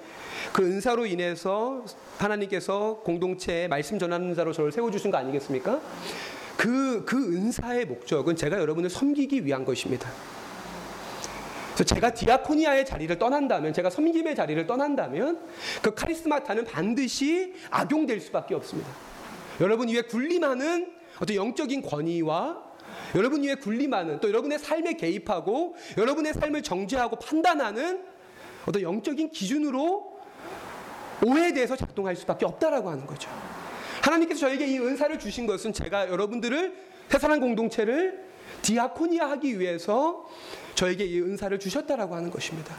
그 0.52 0.62
은사로 0.62 1.06
인해서 1.06 1.84
하나님께서 2.18 3.00
공동체에 3.04 3.68
말씀 3.68 3.98
전하는 3.98 4.34
자로 4.34 4.52
저를 4.52 4.70
세워 4.70 4.90
주신 4.90 5.10
거 5.10 5.16
아니겠습니까? 5.16 5.80
그, 6.56 7.04
그 7.04 7.34
은사의 7.34 7.86
목적은 7.86 8.36
제가 8.36 8.60
여러분을 8.60 8.90
섬기기 8.90 9.44
위한 9.44 9.64
것입니다. 9.64 10.10
그래서 11.74 11.84
제가 11.84 12.12
디아코니아의 12.12 12.84
자리를 12.84 13.18
떠난다면, 13.18 13.72
제가 13.72 13.88
섬김의 13.88 14.36
자리를 14.36 14.66
떠난다면, 14.66 15.40
그 15.80 15.94
카리스마타는 15.94 16.64
반드시 16.64 17.54
악용될 17.70 18.20
수밖에 18.20 18.54
없습니다. 18.54 18.90
여러분 19.60 19.88
위에 19.88 20.02
군림하는 20.02 20.92
어떤 21.20 21.36
영적인 21.36 21.82
권위와 21.82 22.72
여러분 23.14 23.42
위에 23.42 23.54
군림하는 23.56 24.20
또 24.20 24.28
여러분의 24.28 24.58
삶에 24.58 24.94
개입하고 24.94 25.76
여러분의 25.98 26.34
삶을 26.34 26.62
정죄하고 26.62 27.16
판단하는 27.16 28.04
어떤 28.66 28.82
영적인 28.82 29.30
기준으로 29.30 30.20
오해돼서 31.24 31.76
작동할 31.76 32.16
수밖에 32.16 32.44
없다라고 32.46 32.90
하는 32.90 33.06
거죠. 33.06 33.30
하나님께서 34.02 34.40
저에게 34.40 34.66
이 34.66 34.78
은사를 34.78 35.16
주신 35.18 35.46
것은 35.46 35.72
제가 35.72 36.08
여러분들을 36.08 36.74
새사랑 37.08 37.40
공동체를 37.40 38.24
디아코니아 38.62 39.30
하기 39.30 39.60
위해서 39.60 40.26
저에게 40.74 41.04
이 41.04 41.20
은사를 41.20 41.56
주셨다라고 41.58 42.14
하는 42.14 42.30
것입니다. 42.30 42.74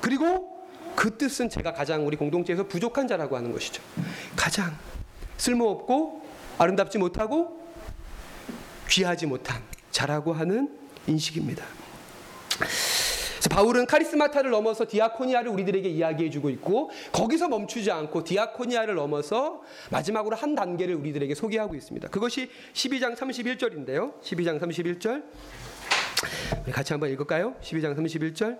그리고 0.00 0.56
그 0.96 1.16
뜻은 1.16 1.50
제가 1.50 1.72
가장 1.72 2.06
우리 2.06 2.16
공동체에서 2.16 2.66
부족한 2.66 3.06
자라고 3.06 3.36
하는 3.36 3.52
것이죠. 3.52 3.82
가장 4.34 4.72
쓸모없고 5.36 6.22
아름답지 6.58 6.98
못하고 6.98 7.60
귀하지 8.88 9.26
못한 9.26 9.62
자라고 9.90 10.32
하는 10.32 10.70
인식입니다. 11.06 11.64
바울은 13.50 13.86
카리스마타를 13.86 14.50
넘어서 14.50 14.86
디아코니아를 14.86 15.50
우리들에게 15.50 15.88
이야기해 15.88 16.30
주고 16.30 16.50
있고 16.50 16.90
거기서 17.12 17.48
멈추지 17.48 17.90
않고 17.90 18.24
디아코니아를 18.24 18.94
넘어서 18.96 19.62
마지막으로 19.90 20.36
한 20.36 20.54
단계를 20.54 20.94
우리들에게 20.96 21.34
소개하고 21.34 21.74
있습니다. 21.74 22.08
그것이 22.08 22.50
12장 22.74 23.16
31절인데요. 23.16 24.20
12장 24.20 24.60
31절. 24.60 25.22
우리 26.64 26.72
같이 26.72 26.92
한번 26.92 27.10
읽을까요? 27.10 27.54
12장 27.62 27.96
31절. 27.96 28.58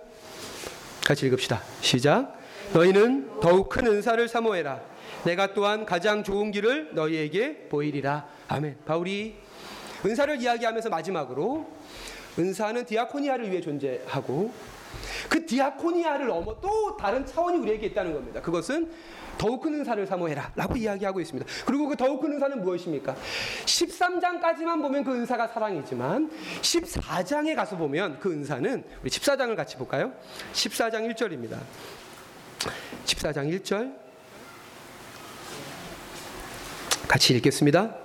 같이 1.05 1.27
읽읍시다. 1.27 1.61
시작. 1.81 2.37
너희는 2.73 3.39
더욱 3.39 3.69
큰 3.69 3.87
은사를 3.87 4.27
사모해라. 4.27 4.81
내가 5.23 5.53
또한 5.53 5.85
가장 5.85 6.23
좋은 6.23 6.51
길을 6.51 6.93
너희에게 6.93 7.67
보이리라. 7.69 8.27
아멘. 8.47 8.77
바울이 8.85 9.35
은사를 10.05 10.41
이야기하면서 10.41 10.89
마지막으로 10.89 11.67
은사는 12.39 12.85
디아코니아를 12.85 13.49
위해 13.51 13.61
존재하고 13.61 14.51
그 15.29 15.45
디아코니아를 15.45 16.27
넘어 16.27 16.59
또 16.61 16.95
다른 16.97 17.25
차원이 17.25 17.57
우리에게 17.57 17.87
있다는 17.87 18.13
겁니다. 18.13 18.41
그것은 18.41 18.89
더욱 19.37 19.61
큰 19.61 19.73
은사를 19.75 20.05
사모해라 20.05 20.51
라고 20.55 20.75
이야기하고 20.75 21.19
있습니다. 21.19 21.47
그리고 21.65 21.87
그 21.87 21.95
더욱 21.95 22.21
큰 22.21 22.33
은사는 22.33 22.61
무엇입니까? 22.61 23.15
13장까지만 23.65 24.81
보면 24.81 25.03
그 25.03 25.13
은사가 25.13 25.47
사랑이지만 25.47 26.31
14장에 26.61 27.55
가서 27.55 27.77
보면 27.77 28.19
그 28.19 28.31
은사는 28.31 28.83
우리 29.01 29.09
14장을 29.09 29.55
같이 29.55 29.77
볼까요? 29.77 30.13
14장 30.53 31.13
1절입니다. 31.13 31.59
14장 33.05 33.61
1절 33.61 34.06
같이 37.07 37.33
읽겠습니다. 37.35 37.95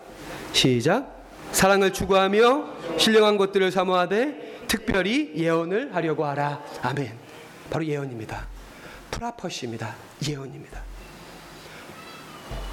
시작. 0.52 1.22
사랑을 1.50 1.92
추구하며 1.92 2.98
신령한 2.98 3.36
것들을 3.36 3.70
사모하되 3.70 4.64
특별히 4.68 5.32
예언을 5.36 5.94
하려고 5.94 6.24
하라. 6.24 6.62
아멘. 6.82 7.12
바로 7.68 7.84
예언입니다. 7.84 8.46
프라퍼시입니다. 9.10 9.94
예언입니다. 10.28 10.82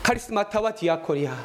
카리스마타와 0.04 0.76
디아코니아 0.76 1.36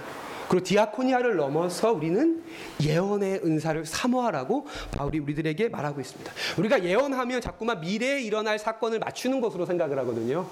그리고 0.48 0.64
디아코니아를 0.64 1.36
넘어서 1.36 1.92
우리는 1.92 2.44
예언의 2.82 3.40
은사를 3.44 3.84
사모하라고 3.86 4.66
바울이 4.96 5.18
우리들에게 5.18 5.70
말하고 5.70 6.00
있습니다. 6.00 6.32
우리가 6.58 6.84
예언하면 6.84 7.40
자꾸만 7.40 7.80
미래에 7.80 8.22
일어날 8.22 8.58
사건을 8.58 8.98
맞추는 8.98 9.40
것으로 9.40 9.66
생각을 9.66 9.98
하거든요. 10.00 10.46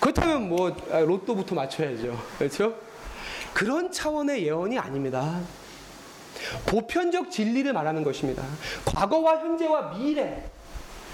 그렇다면 0.00 0.48
뭐 0.48 0.76
아, 0.90 1.00
로또부터 1.00 1.54
맞춰야죠. 1.54 2.20
그렇죠? 2.38 2.74
그런 3.54 3.90
차원의 3.90 4.44
예언이 4.44 4.78
아닙니다. 4.78 5.40
보편적 6.66 7.30
진리를 7.30 7.72
말하는 7.72 8.02
것입니다. 8.02 8.44
과거와 8.84 9.40
현재와 9.40 9.96
미래, 9.96 10.44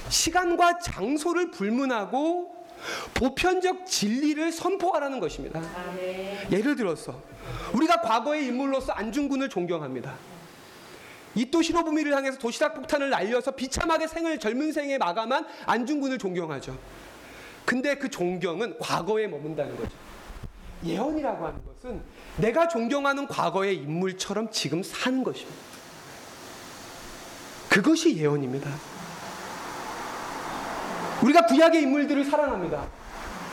시간과 0.09 0.79
장소를 0.79 1.51
불문하고 1.51 2.57
보편적 3.14 3.87
진리를 3.87 4.53
선포하라는 4.53 5.20
것입니다. 5.20 5.61
예를 6.51 6.77
들어서 6.77 7.20
우리가 7.74 8.01
과거의 8.01 8.46
인물로서 8.46 8.92
안중근을 8.92 9.48
존경합니다. 9.48 10.14
이또 11.35 11.62
시로부미를 11.62 12.14
향해서 12.14 12.38
도시락 12.38 12.74
폭탄을 12.74 13.11
날려서 13.11 13.53
비참하게 13.53 14.07
생을 14.07 14.38
젊은 14.38 14.72
생에 14.72 14.98
마감한 14.98 15.46
안중근을 15.66 16.18
존경하죠. 16.18 16.77
근데 17.64 17.96
그 17.96 18.09
존경은 18.09 18.79
과거에 18.79 19.27
머문다는 19.27 19.77
거죠. 19.77 19.90
예언이라고 20.84 21.46
하는 21.46 21.60
것은 21.64 22.02
내가 22.36 22.68
존경하는 22.68 23.26
과거의 23.26 23.76
인물처럼 23.76 24.50
지금 24.50 24.82
사는 24.82 25.22
것입니다. 25.24 25.56
그것이 27.68 28.16
예언입니다. 28.16 28.70
우리가 31.22 31.46
구약의 31.46 31.82
인물들을 31.82 32.24
사랑합니다. 32.24 32.86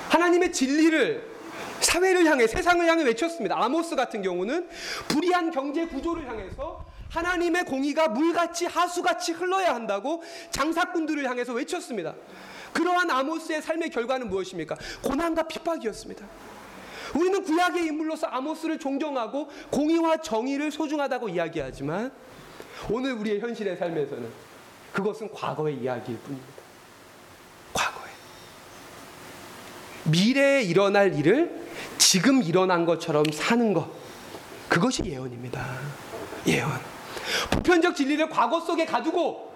하나님의 0.10 0.54
진리를 0.54 1.36
사회를 1.82 2.26
향해 2.26 2.48
세상을 2.48 2.86
향해 2.88 3.04
외쳤습니다. 3.04 3.62
아모스 3.62 3.96
같은 3.96 4.22
경우는 4.22 4.70
불의한 5.08 5.52
경제 5.52 5.86
구조를 5.88 6.28
향해서 6.28 6.86
하나님의 7.10 7.66
공의가 7.66 8.08
물같이 8.08 8.66
하수같이 8.66 9.32
흘러야 9.32 9.74
한다고 9.74 10.24
장사꾼들을 10.52 11.28
향해서 11.28 11.54
외쳤습니다. 11.54 12.16
그러한 12.74 13.10
아모스의 13.10 13.62
삶의 13.62 13.90
결과는 13.90 14.30
무엇입니까? 14.30 14.76
고난과 15.02 15.44
핍박이었습니다. 15.44 16.26
우리는 17.16 17.44
구약의 17.44 17.86
인물로서 17.86 18.28
아모스를 18.28 18.78
존경하고 18.78 19.50
공의와 19.72 20.18
정의를 20.18 20.72
소중하다고 20.72 21.30
이야기하지만 21.30 22.12
오늘 22.90 23.14
우리의 23.14 23.40
현실의 23.40 23.78
삶에서는 23.78 24.30
그것은 24.92 25.32
과거의 25.32 25.78
이야기일 25.78 26.18
뿐입니다. 26.20 26.54
과거에. 27.74 28.10
미래에 30.04 30.62
일어날 30.64 31.18
일을 31.18 31.66
지금 31.98 32.44
일어난 32.44 32.86
것처럼 32.86 33.26
사는 33.32 33.74
것. 33.74 33.90
그것이 34.68 35.04
예언입니다. 35.06 35.66
예언. 36.48 36.70
보편적 37.52 37.96
진리를 37.96 38.30
과거 38.30 38.60
속에 38.60 38.86
가두고 38.86 39.55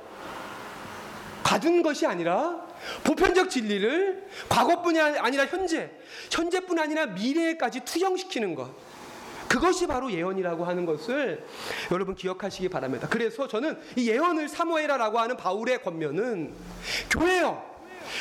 가둔 1.44 1.82
것이 1.82 2.06
아니라 2.06 2.68
보편적 3.04 3.50
진리를 3.50 4.28
과거뿐이 4.48 5.00
아니라 5.00 5.46
현재, 5.46 5.92
현재뿐 6.32 6.80
아니라 6.80 7.08
미래에까지 7.08 7.82
투영시키는 7.82 8.56
것. 8.56 8.74
그것이 9.48 9.88
바로 9.88 10.12
예언이라고 10.12 10.64
하는 10.64 10.86
것을 10.86 11.44
여러분 11.92 12.14
기억하시기 12.14 12.70
바랍니다. 12.70 13.08
그래서 13.10 13.48
저는 13.48 13.80
이 13.96 14.08
예언을 14.08 14.48
사모해라라고 14.48 15.20
하는 15.20 15.36
바울의 15.38 15.82
권면은 15.82 16.54
교회요. 17.10 17.68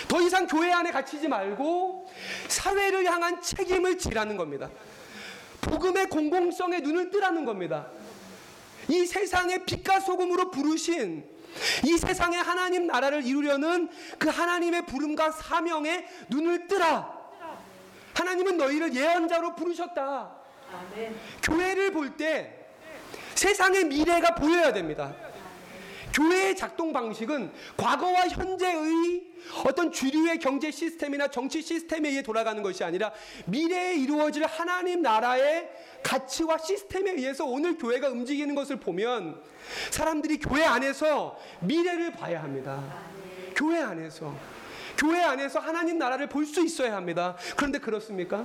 더 0.08 0.20
이상 0.22 0.46
교회 0.46 0.72
안에 0.72 0.90
갇히지 0.90 1.28
말고 1.28 2.10
사회를 2.48 3.04
향한 3.04 3.42
책임을 3.42 3.98
지라는 3.98 4.38
겁니다. 4.38 4.70
복음의 5.60 6.08
공공성에 6.08 6.78
눈을 6.80 7.10
뜨라는 7.10 7.44
겁니다. 7.44 7.88
이 8.88 9.04
세상의 9.04 9.66
빛과 9.66 10.00
소금으로 10.00 10.50
부르신 10.50 11.24
이 11.84 11.96
세상에 11.98 12.36
하나님 12.36 12.86
나라를 12.86 13.24
이루려는 13.26 13.88
그 14.18 14.28
하나님의 14.28 14.86
부름과 14.86 15.30
사명에 15.32 16.06
눈을 16.28 16.66
뜨라. 16.66 17.16
하나님은 18.14 18.56
너희를 18.56 18.94
예언자로 18.94 19.54
부르셨다. 19.54 20.32
아멘. 20.72 21.16
교회를 21.42 21.92
볼 21.92 22.16
때 22.16 22.54
세상의 23.34 23.84
미래가 23.84 24.34
보여야 24.34 24.72
됩니다. 24.72 25.14
교회의 26.12 26.56
작동 26.56 26.92
방식은 26.92 27.52
과거와 27.76 28.26
현재의 28.28 29.22
어떤 29.64 29.92
주류의 29.92 30.40
경제 30.40 30.72
시스템이나 30.72 31.28
정치 31.28 31.62
시스템에 31.62 32.08
의해 32.08 32.22
돌아가는 32.22 32.60
것이 32.60 32.82
아니라 32.82 33.12
미래에 33.46 33.94
이루어질 33.94 34.44
하나님 34.46 35.02
나라의 35.02 35.70
가치와 36.02 36.58
시스템에 36.58 37.12
의해서 37.12 37.44
오늘 37.44 37.76
교회가 37.76 38.08
움직이는 38.08 38.54
것을 38.54 38.76
보면 38.76 39.40
사람들이 39.90 40.38
교회 40.38 40.64
안에서 40.64 41.38
미래를 41.60 42.12
봐야 42.12 42.42
합니다. 42.42 42.82
교회 43.54 43.80
안에서. 43.82 44.34
교회 44.96 45.22
안에서 45.22 45.58
하나님 45.60 45.98
나라를 45.98 46.28
볼 46.28 46.46
수 46.46 46.64
있어야 46.64 46.96
합니다. 46.96 47.36
그런데 47.56 47.78
그렇습니까? 47.78 48.44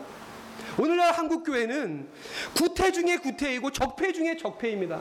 오늘날 0.78 1.12
한국 1.14 1.44
교회는 1.44 2.08
구태 2.56 2.92
중에 2.92 3.18
구태이고 3.18 3.72
적폐 3.72 4.12
중에 4.12 4.38
적폐입니다. 4.38 5.00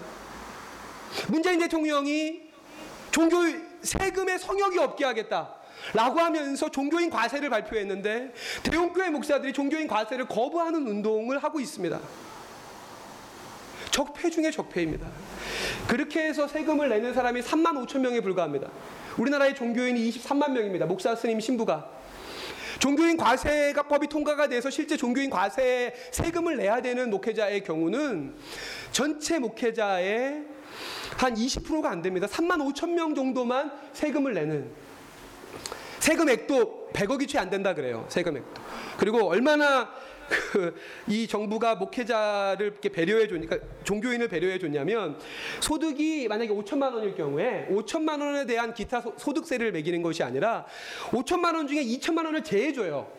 문재인 1.29 1.59
대통령이 1.59 2.43
종교 3.11 3.37
세금의 3.83 4.39
성역이 4.39 4.79
없게 4.79 5.05
하겠다. 5.05 5.55
라고 5.95 6.21
하면서 6.21 6.71
종교인 6.71 7.11
과세를 7.11 7.51
발표했는데 7.51 8.33
대형교회 8.63 9.11
목사들이 9.11 9.53
종교인 9.53 9.89
과세를 9.89 10.27
거부하는 10.29 10.87
운동을 10.87 11.43
하고 11.43 11.59
있습니다. 11.59 12.01
적폐 13.93 14.31
중에 14.31 14.51
적폐입니다. 14.51 15.07
그렇게 15.87 16.23
해서 16.23 16.49
세금을 16.49 16.89
내는 16.89 17.15
사람이 17.15 17.43
3만 17.43 17.87
5천 17.87 18.01
명에 18.01 18.21
불과합니다. 18.21 18.69
우리나라의 19.19 19.55
종교인이 19.55 20.11
23만 20.11 20.51
명입니다. 20.51 20.87
목사 20.87 21.15
스님 21.15 21.39
신부가. 21.39 21.89
종교인 22.79 23.17
과세가 23.17 23.85
법이 23.85 24.09
통과가 24.09 24.49
돼서 24.49 24.71
실제 24.71 24.97
종교인 24.97 25.31
과세 25.31 25.95
세금을 26.11 26.57
내야 26.57 26.81
되는 26.81 27.11
목회자의 27.11 27.63
경우는 27.63 28.35
전체 28.91 29.39
목회자의 29.39 30.43
한 31.19 31.35
20%가 31.35 31.91
안 31.91 32.03
됩니다. 32.03 32.27
3만 32.27 32.59
5천 32.75 32.95
명 32.95 33.15
정도만 33.15 33.71
세금을 33.93 34.33
내는 34.35 34.71
세금액도 36.01 36.91
100억이 36.93 37.29
채 37.29 37.39
안 37.39 37.51
된다 37.51 37.75
그래요. 37.75 38.07
세금액도. 38.09 38.61
그리고 38.97 39.29
얼마나 39.29 39.91
그 40.29 40.75
이 41.09 41.27
정부가 41.27 41.75
목회자를 41.75 42.67
이렇게 42.67 42.89
배려해 42.89 43.27
주니까 43.27 43.59
종교인을 43.85 44.29
배려해 44.29 44.59
줬냐면 44.59 45.19
소득이 45.61 46.29
만약에 46.29 46.51
5천만 46.51 46.95
원일 46.95 47.15
경우에 47.15 47.69
5천만 47.71 48.21
원에 48.21 48.47
대한 48.47 48.73
기타 48.75 49.03
소 49.17 49.33
득세를 49.33 49.73
매기는 49.73 50.03
것이 50.03 50.23
아니라 50.23 50.65
5천만 51.11 51.55
원 51.55 51.67
중에 51.67 51.85
2천만 51.85 52.25
원을 52.25 52.45
제해 52.45 52.73
줘요. 52.73 53.11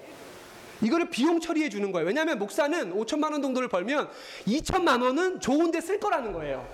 이거를 0.82 1.10
비용 1.10 1.40
처리해 1.40 1.70
주는 1.70 1.92
거예요. 1.92 2.08
왜냐하면 2.08 2.40
목사는 2.40 2.94
5천만 2.94 3.32
원 3.32 3.42
정도를 3.42 3.70
벌면 3.70 4.10
2천만 4.48 5.02
원은 5.02 5.40
좋은데 5.40 5.80
쓸 5.82 6.00
거라는 6.00 6.34
거예요. 6.34 6.68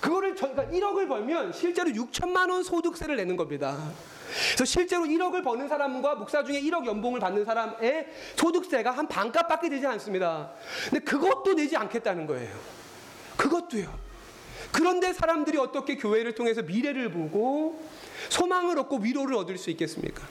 그거를 0.00 0.36
저희가 0.36 0.66
그러니까 0.66 0.88
1억을 0.88 1.08
벌면 1.08 1.52
실제로 1.52 1.90
6천만 1.90 2.50
원 2.50 2.62
소득세를 2.62 3.16
내는 3.16 3.36
겁니다. 3.36 3.90
그래서 4.54 4.64
실제로 4.64 5.04
1억을 5.04 5.42
버는 5.42 5.68
사람과 5.68 6.14
목사 6.16 6.44
중에 6.44 6.60
1억 6.62 6.86
연봉을 6.86 7.20
받는 7.20 7.44
사람의 7.44 8.08
소득세가 8.36 8.90
한 8.90 9.08
반값밖에 9.08 9.68
되지 9.68 9.86
않습니다. 9.86 10.50
근데 10.90 11.04
그것도 11.04 11.54
내지 11.54 11.76
않겠다는 11.76 12.26
거예요. 12.26 12.54
그것도요. 13.36 14.08
그런데 14.72 15.12
사람들이 15.12 15.58
어떻게 15.58 15.96
교회를 15.96 16.34
통해서 16.34 16.62
미래를 16.62 17.10
보고 17.10 17.82
소망을 18.28 18.78
얻고 18.78 18.98
위로를 18.98 19.36
얻을 19.36 19.56
수 19.56 19.70
있겠습니까? 19.70 20.26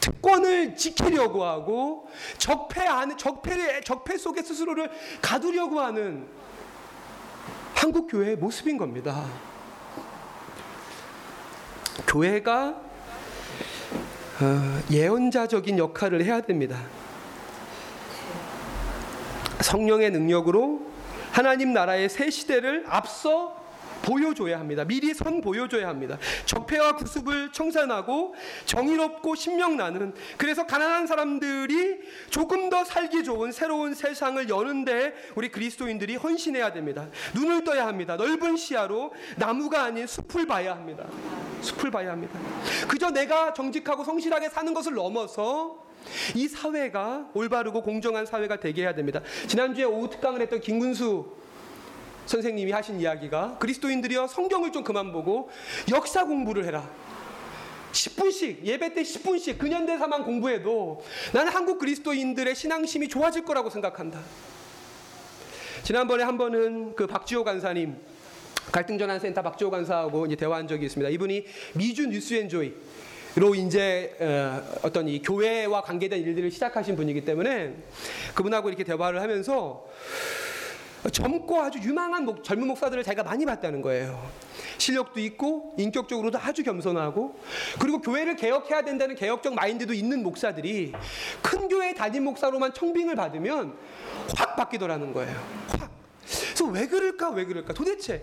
특권을 0.00 0.76
지키려고 0.76 1.44
하고 1.44 2.08
적폐 2.38 2.86
안 2.86 3.16
적폐를 3.18 3.82
적폐 3.82 4.16
속에 4.16 4.42
스스로를 4.42 4.90
가두려고 5.20 5.80
하는 5.80 6.28
한국 7.74 8.06
교회의 8.08 8.36
모습인 8.36 8.78
겁니다. 8.78 9.26
교회가 12.06 12.80
어, 14.40 14.80
예언자적인 14.90 15.78
역할을 15.78 16.24
해야 16.24 16.42
됩니다. 16.42 16.78
성령의 19.60 20.10
능력으로 20.10 20.82
하나님 21.32 21.72
나라의 21.72 22.08
새 22.08 22.30
시대를 22.30 22.84
앞서 22.88 23.65
보여줘야 24.06 24.60
합니다. 24.60 24.84
미리 24.84 25.12
선 25.12 25.40
보여줘야 25.40 25.88
합니다. 25.88 26.16
적폐와 26.44 26.94
구습을 26.94 27.50
청산하고 27.52 28.34
정의롭고 28.64 29.34
신명나는 29.34 30.14
그래서 30.38 30.64
가난한 30.64 31.08
사람들이 31.08 31.98
조금 32.30 32.70
더 32.70 32.84
살기 32.84 33.24
좋은 33.24 33.50
새로운 33.50 33.94
세상을 33.94 34.48
여는데 34.48 35.12
우리 35.34 35.50
그리스도인들이 35.50 36.14
헌신해야 36.16 36.72
됩니다. 36.72 37.08
눈을 37.34 37.64
떠야 37.64 37.86
합니다. 37.86 38.16
넓은 38.16 38.56
시야로 38.56 39.12
나무가 39.36 39.82
아닌 39.82 40.06
숲을 40.06 40.46
봐야 40.46 40.72
합니다. 40.76 41.04
숲을 41.62 41.90
봐야 41.90 42.12
합니다. 42.12 42.38
그저 42.86 43.10
내가 43.10 43.52
정직하고 43.52 44.04
성실하게 44.04 44.50
사는 44.50 44.72
것을 44.72 44.94
넘어서 44.94 45.84
이 46.36 46.46
사회가 46.46 47.30
올바르고 47.34 47.82
공정한 47.82 48.24
사회가 48.24 48.60
되게 48.60 48.82
해야 48.82 48.94
됩니다. 48.94 49.20
지난주에 49.48 49.84
오후 49.84 50.08
특강을 50.08 50.40
했던 50.40 50.60
김군수 50.60 51.34
선생님이 52.26 52.72
하신 52.72 53.00
이야기가 53.00 53.58
그리스도인들이여 53.58 54.26
성경을 54.26 54.72
좀 54.72 54.84
그만 54.84 55.12
보고 55.12 55.48
역사 55.90 56.24
공부를 56.24 56.64
해라. 56.64 56.88
10분씩 57.92 58.64
예배 58.64 58.92
때 58.92 59.02
10분씩 59.02 59.58
근현대사만 59.58 60.24
공부해도 60.24 61.02
나는 61.32 61.50
한국 61.52 61.78
그리스도인들의 61.78 62.54
신앙심이 62.54 63.08
좋아질 63.08 63.44
거라고 63.44 63.70
생각한다. 63.70 64.20
지난번에 65.82 66.24
한 66.24 66.36
번은 66.36 66.94
그 66.94 67.06
박지호 67.06 67.44
간사님 67.44 67.96
갈등 68.72 68.98
전환 68.98 69.20
센터 69.20 69.40
박지호 69.42 69.70
간사하고 69.70 70.26
이제 70.26 70.36
대화한 70.36 70.66
적이 70.66 70.86
있습니다. 70.86 71.08
이분이 71.10 71.46
미주 71.74 72.08
뉴스엔조이 72.08 72.74
로 73.36 73.54
이제 73.54 74.16
어, 74.82 74.90
떤 74.90 75.06
이 75.08 75.20
교회와 75.20 75.82
관계된 75.82 76.22
일들을 76.22 76.50
시작하신 76.50 76.96
분이기 76.96 77.22
때문에 77.26 77.74
그분하고 78.34 78.68
이렇게 78.68 78.82
대화를 78.82 79.20
하면서 79.20 79.86
젊고 81.10 81.62
아주 81.62 81.78
유망한 81.78 82.24
목, 82.24 82.42
젊은 82.42 82.66
목사들을 82.68 83.02
자기가 83.04 83.22
많이 83.22 83.44
봤다는 83.46 83.82
거예요. 83.82 84.30
실력도 84.78 85.20
있고 85.20 85.74
인격적으로도 85.78 86.38
아주 86.38 86.62
겸손하고 86.62 87.38
그리고 87.78 88.00
교회를 88.00 88.36
개혁해야 88.36 88.82
된다는 88.82 89.14
개혁적 89.14 89.54
마인드도 89.54 89.92
있는 89.92 90.22
목사들이 90.22 90.92
큰 91.42 91.68
교회 91.68 91.94
담임 91.94 92.24
목사로만 92.24 92.74
청빙을 92.74 93.14
받으면 93.14 93.74
확 94.36 94.56
바뀌더라는 94.56 95.12
거예요. 95.12 95.34
확. 95.78 95.90
그래서 96.24 96.64
왜 96.66 96.86
그럴까 96.86 97.30
왜 97.30 97.44
그럴까 97.44 97.72
도대체 97.72 98.22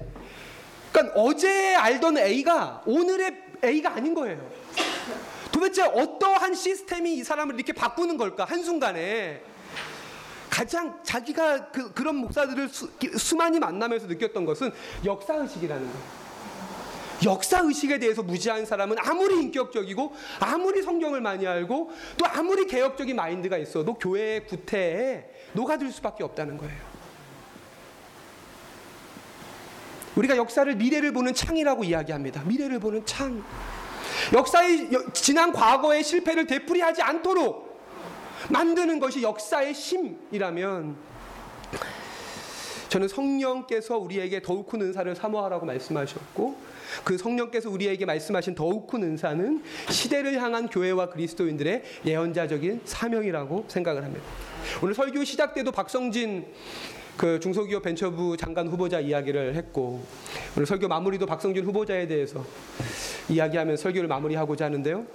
그러니까 0.92 1.20
어제 1.20 1.76
알던 1.76 2.18
A가 2.18 2.84
오늘의 2.86 3.44
A가 3.64 3.96
아닌 3.96 4.14
거예요. 4.14 4.40
도대체 5.52 5.84
어떠한 5.84 6.56
시스템이 6.56 7.16
이 7.16 7.24
사람을 7.24 7.56
이렇게 7.56 7.74
바꾸는 7.74 8.18
걸까 8.18 8.44
한순간에 8.44 9.42
가장 10.54 11.00
자기가 11.02 11.72
그, 11.72 11.92
그런 11.94 12.18
목사들을 12.18 12.70
수, 12.70 12.88
수많이 13.18 13.58
만나면서 13.58 14.06
느꼈던 14.06 14.46
것은 14.46 14.72
역사 15.04 15.34
의식이라는 15.34 15.84
거예요. 15.84 16.24
역사 17.26 17.62
의식에 17.62 17.98
대해서 17.98 18.22
무지한 18.22 18.64
사람은 18.64 18.98
아무리 19.00 19.42
인격적이고 19.42 20.14
아무리 20.40 20.84
성경을 20.84 21.22
많이 21.22 21.48
알고 21.48 21.92
또 22.18 22.26
아무리 22.28 22.68
개혁적인 22.68 23.16
마인드가 23.16 23.58
있어도 23.58 23.96
교회의 23.96 24.46
구태에 24.46 25.26
녹아들 25.54 25.92
수밖에 25.92 26.24
없다는 26.24 26.60
거예요. 26.60 26.82
우리가 30.16 30.38
역사를 30.38 30.72
미래를 30.76 31.14
보는 31.14 31.34
창이라고 31.34 31.84
이야기합니다. 31.84 32.44
미래를 32.44 32.78
보는 32.78 33.04
창. 33.08 33.44
역사의 34.32 34.90
지난 35.14 35.52
과거의 35.52 36.04
실패를 36.04 36.46
되풀이하지 36.46 37.02
않도록 37.02 37.73
만드는 38.50 39.00
것이 39.00 39.22
역사의 39.22 39.74
심이라면 39.74 40.96
저는 42.90 43.08
성령께서 43.08 43.98
우리에게 43.98 44.44
더욱 44.44 44.68
큰 44.68 44.84
은사를 44.84 45.16
사모하라고 45.16 45.66
말씀하셨고 45.66 46.56
그 47.04 47.18
성령께서 47.18 47.70
우리에게 47.72 48.06
말씀하신 48.06 48.54
더욱 48.54 48.86
큰 48.86 49.02
은사는 49.02 49.64
시대를 49.90 50.40
향한 50.40 50.68
교회와 50.68 51.10
그리스도인들의 51.10 51.82
예언자적인 52.06 52.82
사명이라고 52.86 53.66
생각을 53.68 54.04
합니다. 54.04 54.24
오늘 54.84 54.94
설교 54.94 55.24
시작 55.24 55.56
때도 55.56 55.72
박성진 55.72 56.46
그 57.18 57.40
중소기업 57.40 57.82
벤처부 57.82 58.38
장관 58.38 58.68
후보자 58.68 59.00
이야기를 59.00 59.56
했고 59.56 60.04
오늘 60.56 60.68
설교 60.68 60.88
마무리도 60.88 61.26
박성진 61.26 61.66
후보자에 61.66 62.06
대해서 62.06 62.46
이야기하면 63.28 63.76
설교를 63.76 64.08
마무리하고자 64.08 64.66
하는데요. 64.66 65.06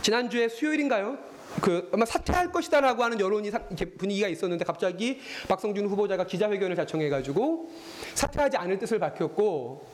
지난주에 0.00 0.48
수요일인가요? 0.48 1.29
그 1.60 1.88
아마 1.92 2.04
사퇴할 2.04 2.52
것이다라고 2.52 3.02
하는 3.02 3.18
여론이 3.18 3.50
분위기가 3.98 4.28
있었는데 4.28 4.64
갑자기 4.64 5.18
박성준 5.48 5.86
후보자가 5.88 6.24
기자회견을 6.24 6.76
자청해가지고 6.76 7.70
사퇴하지 8.14 8.56
않을 8.56 8.78
뜻을 8.78 8.98
밝혔고 8.98 9.86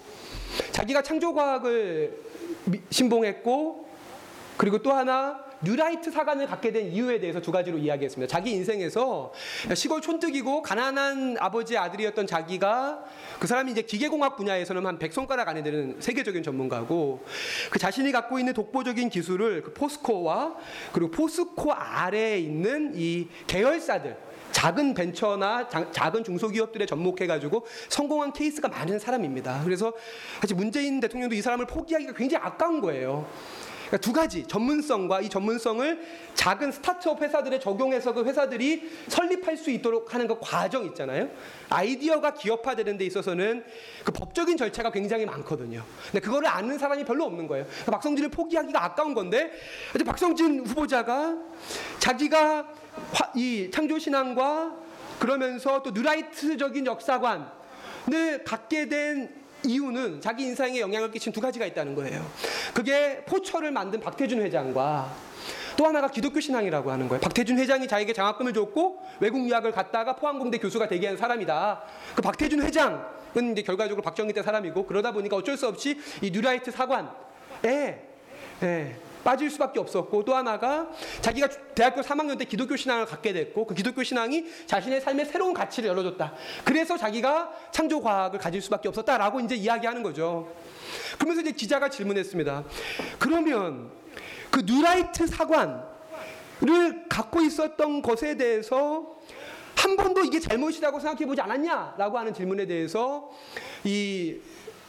자기가 0.72 1.02
창조과학을 1.02 2.22
신봉했고 2.90 3.88
그리고 4.57 4.78
또 4.82 4.92
하나 4.92 5.45
뉴라이트 5.66 6.12
사관을 6.12 6.46
갖게 6.46 6.70
된 6.70 6.92
이유에 6.92 7.18
대해서 7.18 7.40
두 7.40 7.50
가지로 7.50 7.76
이야기했습니다. 7.76 8.30
자기 8.30 8.52
인생에서 8.52 9.32
시골 9.74 10.00
촌뜨기고 10.00 10.62
가난한 10.62 11.36
아버지의 11.40 11.78
아들이었던 11.78 12.28
자기가 12.28 13.04
그 13.40 13.48
사람이 13.48 13.72
이제 13.72 13.82
기계공학 13.82 14.36
분야에서는 14.36 14.86
한 14.86 14.98
100손가락 14.98 15.48
안에 15.48 15.64
드는 15.64 15.96
세계적인 15.98 16.44
전문가고 16.44 17.24
그 17.70 17.78
자신이 17.80 18.12
갖고 18.12 18.38
있는 18.38 18.52
독보적인 18.54 19.08
기술을 19.08 19.62
그 19.62 19.72
포스코와 19.72 20.56
그리고 20.92 21.10
포스코 21.10 21.72
아래에 21.72 22.38
있는 22.38 22.92
이 22.94 23.26
계열사들 23.48 24.16
작은 24.52 24.94
벤처나 24.94 25.68
작은 25.68 26.22
중소기업들에 26.22 26.86
접목해가지고 26.86 27.66
성공한 27.88 28.32
케이스가 28.32 28.68
많은 28.68 29.00
사람입니다. 29.00 29.62
그래서 29.64 29.92
사실 30.40 30.56
문재인 30.56 31.00
대통령도 31.00 31.34
이 31.34 31.42
사람을 31.42 31.66
포기하기가 31.66 32.12
굉장히 32.14 32.44
아까운 32.44 32.80
거예요. 32.80 33.26
그러니까 33.87 33.99
두 33.99 34.12
가지 34.12 34.45
전문성과 34.47 35.20
이 35.20 35.28
전문성을 35.28 36.01
작은 36.34 36.72
스타트업 36.72 37.22
회사들에 37.22 37.59
적용해서 37.59 38.12
그 38.12 38.24
회사들이 38.24 38.91
설립할 39.09 39.57
수 39.57 39.70
있도록 39.70 40.12
하는 40.12 40.26
그 40.26 40.39
과정 40.41 40.84
있잖아요. 40.87 41.28
아이디어가 41.70 42.34
기업화되는 42.34 42.99
데 42.99 43.05
있어서는 43.07 43.64
그 44.05 44.12
법적인 44.12 44.57
절차가 44.57 44.91
굉장히 44.91 45.24
많거든요. 45.26 45.84
근데 46.11 46.20
그거를 46.20 46.49
아는 46.49 46.78
사람이 46.78 47.05
별로 47.05 47.24
없는 47.24 47.47
거예요. 47.47 47.64
그러니까 47.64 47.93
박성진을 47.93 48.30
포기하기가 48.30 48.84
아까운 48.84 49.14
건데 49.14 49.53
박성진 50.05 50.66
후보자가 50.66 51.37
자기가 51.99 52.68
이 53.34 53.70
창조신앙과 53.72 54.76
그러면서 55.18 55.82
또 55.82 55.91
뉴라이트적인 55.91 56.87
역사관을 56.87 58.45
갖게 58.45 58.89
된 58.89 59.45
이유는 59.68 60.20
자기 60.20 60.44
인생에 60.44 60.80
영향을 60.80 61.10
끼친 61.10 61.32
두 61.32 61.40
가지가 61.40 61.66
있다는 61.66 61.94
거예요. 61.94 62.24
그게 62.74 63.22
포철을 63.26 63.70
만든 63.70 64.00
박태준 64.00 64.40
회장과 64.42 65.12
또 65.76 65.86
하나가 65.86 66.08
기독교 66.08 66.40
신앙이라고 66.40 66.90
하는 66.90 67.08
거예요. 67.08 67.20
박태준 67.20 67.58
회장이 67.58 67.86
자기에게 67.86 68.12
장학금을 68.12 68.54
줬고 68.54 68.98
외국 69.20 69.46
유학을 69.46 69.72
갔다가 69.72 70.16
포항공대 70.16 70.58
교수가 70.58 70.88
되게 70.88 71.06
한 71.08 71.16
사람이다. 71.16 71.82
그 72.14 72.22
박태준 72.22 72.62
회장은 72.62 73.52
이제 73.52 73.62
결과적으로 73.62 74.02
박정희 74.02 74.32
때 74.32 74.42
사람이고 74.42 74.86
그러다 74.86 75.12
보니까 75.12 75.36
어쩔 75.36 75.56
수 75.56 75.68
없이 75.68 76.00
이 76.22 76.30
뉴라이트 76.30 76.70
사관에 76.70 77.08
예, 78.62 78.96
빠질 79.26 79.50
수밖에 79.50 79.80
없었고 79.80 80.24
또 80.24 80.36
하나가 80.36 80.88
자기가 81.20 81.48
대학교 81.74 82.00
3학년 82.00 82.38
때 82.38 82.44
기독교 82.44 82.76
신앙을 82.76 83.06
갖게 83.06 83.32
됐고 83.32 83.66
그 83.66 83.74
기독교 83.74 84.04
신앙이 84.04 84.44
자신의 84.66 85.00
삶의 85.00 85.26
새로운 85.26 85.52
가치를 85.52 85.88
열어줬다. 85.88 86.32
그래서 86.64 86.96
자기가 86.96 87.50
창조 87.72 88.00
과학을 88.00 88.38
가질 88.38 88.62
수밖에 88.62 88.88
없었다라고 88.88 89.40
이제 89.40 89.56
이야기하는 89.56 90.04
거죠. 90.04 90.54
그러면서 91.18 91.42
이제 91.42 91.50
기자가 91.50 91.88
질문했습니다. 91.88 92.62
그러면 93.18 93.90
그 94.52 94.62
뉴라이트 94.64 95.26
사관을 95.26 95.82
갖고 97.08 97.40
있었던 97.40 98.02
것에 98.02 98.36
대해서 98.36 99.16
한 99.74 99.96
번도 99.96 100.22
이게 100.22 100.38
잘못이라고 100.38 101.00
생각해 101.00 101.26
보지 101.26 101.40
않았냐라고 101.40 102.16
하는 102.16 102.32
질문에 102.32 102.66
대해서 102.66 103.28
이 103.82 104.36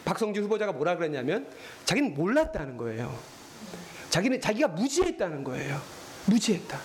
박성진 0.05 0.43
후보자가 0.43 0.73
뭐라 0.73 0.95
그랬냐면 0.95 1.47
자기는 1.85 2.13
몰랐다는 2.13 2.77
거예요. 2.77 3.36
자기는 4.09 4.41
자기가 4.41 4.69
무지했다는 4.69 5.43
거예요. 5.43 5.81
무지했다. 6.25 6.79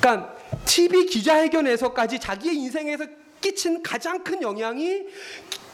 그러니까 0.00 0.36
TV 0.64 1.06
기자회견에서까지 1.06 2.18
자기의 2.18 2.56
인생에서 2.56 3.06
끼친 3.40 3.82
가장 3.82 4.22
큰 4.22 4.42
영향이 4.42 5.06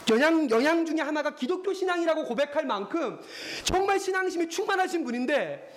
영향, 0.08 0.48
영향 0.50 0.86
중에 0.86 1.00
하나가 1.00 1.34
기독교 1.34 1.72
신앙이라고 1.72 2.24
고백할 2.24 2.64
만큼 2.64 3.18
정말 3.64 3.98
신앙심이 3.98 4.48
충만하신 4.48 5.04
분인데 5.04 5.74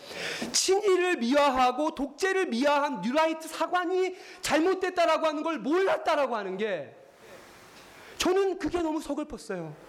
친일을 0.52 1.18
미화하고 1.18 1.96
독재를 1.96 2.48
미화한 2.48 3.02
뉴라이트 3.02 3.48
사관이 3.48 4.16
잘못됐다라고 4.42 5.26
하는 5.26 5.42
걸 5.42 5.58
몰랐다라고 5.58 6.36
하는 6.36 6.58
게 6.58 6.96
저는 8.20 8.60
그게 8.60 8.82
너무 8.82 9.02
서글펐어요. 9.02 9.89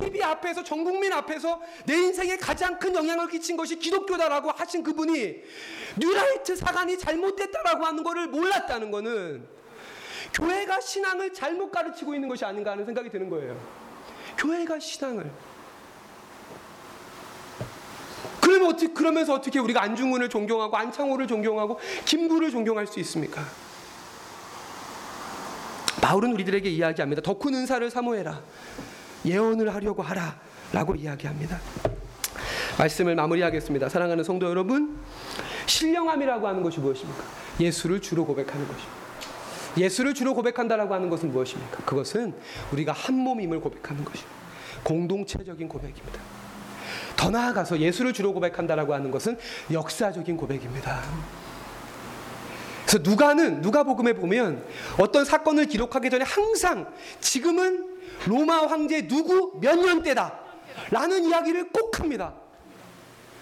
TV 0.00 0.22
앞에서 0.22 0.62
전 0.62 0.84
국민 0.84 1.12
앞에서 1.12 1.60
내 1.84 1.94
인생에 1.94 2.36
가장 2.36 2.78
큰 2.78 2.94
영향을 2.94 3.28
끼친 3.28 3.56
것이 3.56 3.76
기독교다라고 3.78 4.50
하신 4.50 4.82
그분이 4.82 5.42
뉴라이트 5.98 6.56
사관이 6.56 6.98
잘못됐다라고 6.98 7.84
하는 7.84 8.02
것을 8.02 8.28
몰랐다는 8.28 8.90
것은 8.90 9.46
교회가 10.34 10.80
신앙을 10.80 11.32
잘못 11.32 11.70
가르치고 11.70 12.14
있는 12.14 12.28
것이 12.28 12.44
아닌가 12.44 12.72
하는 12.72 12.84
생각이 12.84 13.10
드는 13.10 13.30
거예요. 13.30 13.58
교회가 14.36 14.78
신앙을 14.78 15.30
그러면 18.40 18.68
어떻게 18.68 18.92
그러면서 18.92 19.34
어떻게 19.34 19.58
우리가 19.58 19.82
안중근을 19.82 20.28
존경하고 20.28 20.76
안창호를 20.76 21.26
존경하고 21.26 21.80
김구를 22.04 22.50
존경할 22.50 22.86
수 22.86 23.00
있습니까? 23.00 23.42
바울은 26.00 26.32
우리들에게 26.34 26.68
이야기합니다. 26.68 27.22
더 27.22 27.38
큰 27.38 27.54
은사를 27.54 27.90
사모해라. 27.90 28.40
예언을 29.26 29.74
하려고 29.74 30.02
하라 30.02 30.38
라고 30.72 30.94
이야기합니다. 30.94 31.58
말씀을 32.78 33.14
마무리하겠습니다. 33.14 33.88
사랑하는 33.88 34.24
성도 34.24 34.48
여러분, 34.48 34.98
신령함이라고 35.66 36.46
하는 36.46 36.62
것이 36.62 36.80
무엇입니까? 36.80 37.24
예수를 37.58 38.00
주로 38.00 38.24
고백하는 38.24 38.66
것입니다. 38.66 38.92
예수를 39.76 40.14
주로 40.14 40.34
고백한다라고 40.34 40.94
하는 40.94 41.10
것은 41.10 41.30
무엇입니까? 41.30 41.78
그것은 41.84 42.34
우리가 42.72 42.92
한 42.92 43.14
몸임을 43.14 43.60
고백하는 43.60 44.04
것입니다. 44.04 44.34
공동체적인 44.82 45.68
고백입니다. 45.68 46.20
더 47.16 47.30
나아가서 47.30 47.78
예수를 47.80 48.12
주로 48.12 48.32
고백한다라고 48.32 48.94
하는 48.94 49.10
것은 49.10 49.38
역사적인 49.70 50.36
고백입니다. 50.36 51.02
그래서 52.86 52.98
누가는 53.02 53.62
누가복음에 53.62 54.12
보면 54.12 54.64
어떤 54.98 55.24
사건을 55.24 55.66
기록하기 55.66 56.08
전에 56.08 56.24
항상 56.24 56.86
지금은 57.20 57.95
로마 58.26 58.66
황제 58.66 59.06
누구 59.06 59.58
몇 59.60 59.76
년대다 59.76 60.40
라는 60.90 61.24
이야기를 61.24 61.70
꼭 61.70 62.00
합니다. 62.00 62.34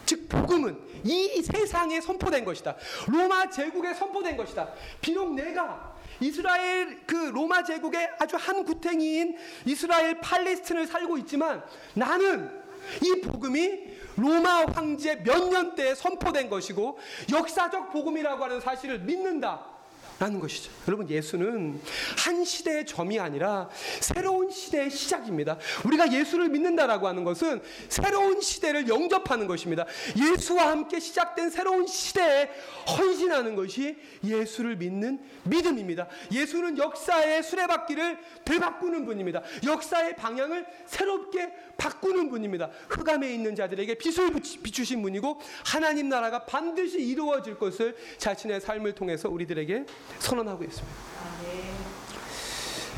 즉 0.07 0.29
복음은 0.29 0.79
이 1.05 1.43
세상에 1.43 2.01
선포된 2.01 2.45
것이다. 2.45 2.77
로마 3.07 3.49
제국에 3.49 3.95
선포된 3.95 4.37
것이다. 4.37 4.69
비록 5.01 5.35
내가 5.35 5.95
이스라엘 6.21 7.05
그 7.07 7.15
로마 7.15 7.63
제국의 7.63 8.11
아주 8.19 8.37
한 8.37 8.65
구탱이인 8.65 9.37
이스라엘 9.67 10.21
팔레스틴을 10.21 10.87
살고 10.87 11.19
있지만 11.19 11.63
나는 11.95 12.63
이 13.03 13.21
복음이 13.23 13.95
로마 14.17 14.65
황제 14.67 15.17
몇 15.17 15.49
년대에 15.49 15.95
선포된 15.95 16.49
것이고 16.49 16.99
역사적 17.33 17.91
복음이라고 17.91 18.45
하는 18.45 18.61
사실을 18.61 19.01
믿는다. 19.01 19.74
라는 20.19 20.39
것이죠. 20.39 20.71
여러분, 20.87 21.11
예수는 21.11 21.81
한 22.19 22.45
시대의 22.45 22.87
점이 22.87 23.19
아니라 23.19 23.69
새로운 24.01 24.51
시대의 24.51 24.91
시작입니다. 24.91 25.59
우리가 25.85 26.13
예수를 26.13 26.49
믿는다라고 26.51 27.09
하는 27.09 27.25
것은 27.25 27.61
새로운 27.89 28.41
시대를 28.41 28.89
영접하는 28.89 29.47
것입니다. 29.47 29.87
예수와 30.17 30.71
함께 30.71 31.01
시작된 31.01 31.51
새로운 31.51 31.87
시대에 31.87 32.49
헌신하는 32.97 33.57
것이 33.57 33.97
예수를 34.23 34.77
믿는 34.77 35.21
믿음입니다. 35.45 36.07
예수는 36.31 36.79
역사의 36.79 37.43
수레바퀴를 37.43 38.19
되바꾸는 38.45 39.07
분입니다. 39.07 39.43
역사의 39.65 40.17
방향을 40.17 40.67
새롭게 40.87 41.53
바꾸는 41.77 42.31
분입니다. 42.31 42.71
흑암에 42.89 43.33
있는 43.33 43.57
자들에게 43.57 43.95
빛을 43.95 44.33
비추신 44.63 45.03
분이고 45.03 45.41
하나님 45.67 46.09
나라가 46.09 46.45
반드시 46.45 47.01
이루어질 47.01 47.59
것을 47.59 47.97
자신의 48.19 48.61
삶을 48.61 48.95
통해서 48.95 49.29
우리들에게 49.29 49.87
선언하고 50.19 50.65
있습니다. 50.65 50.95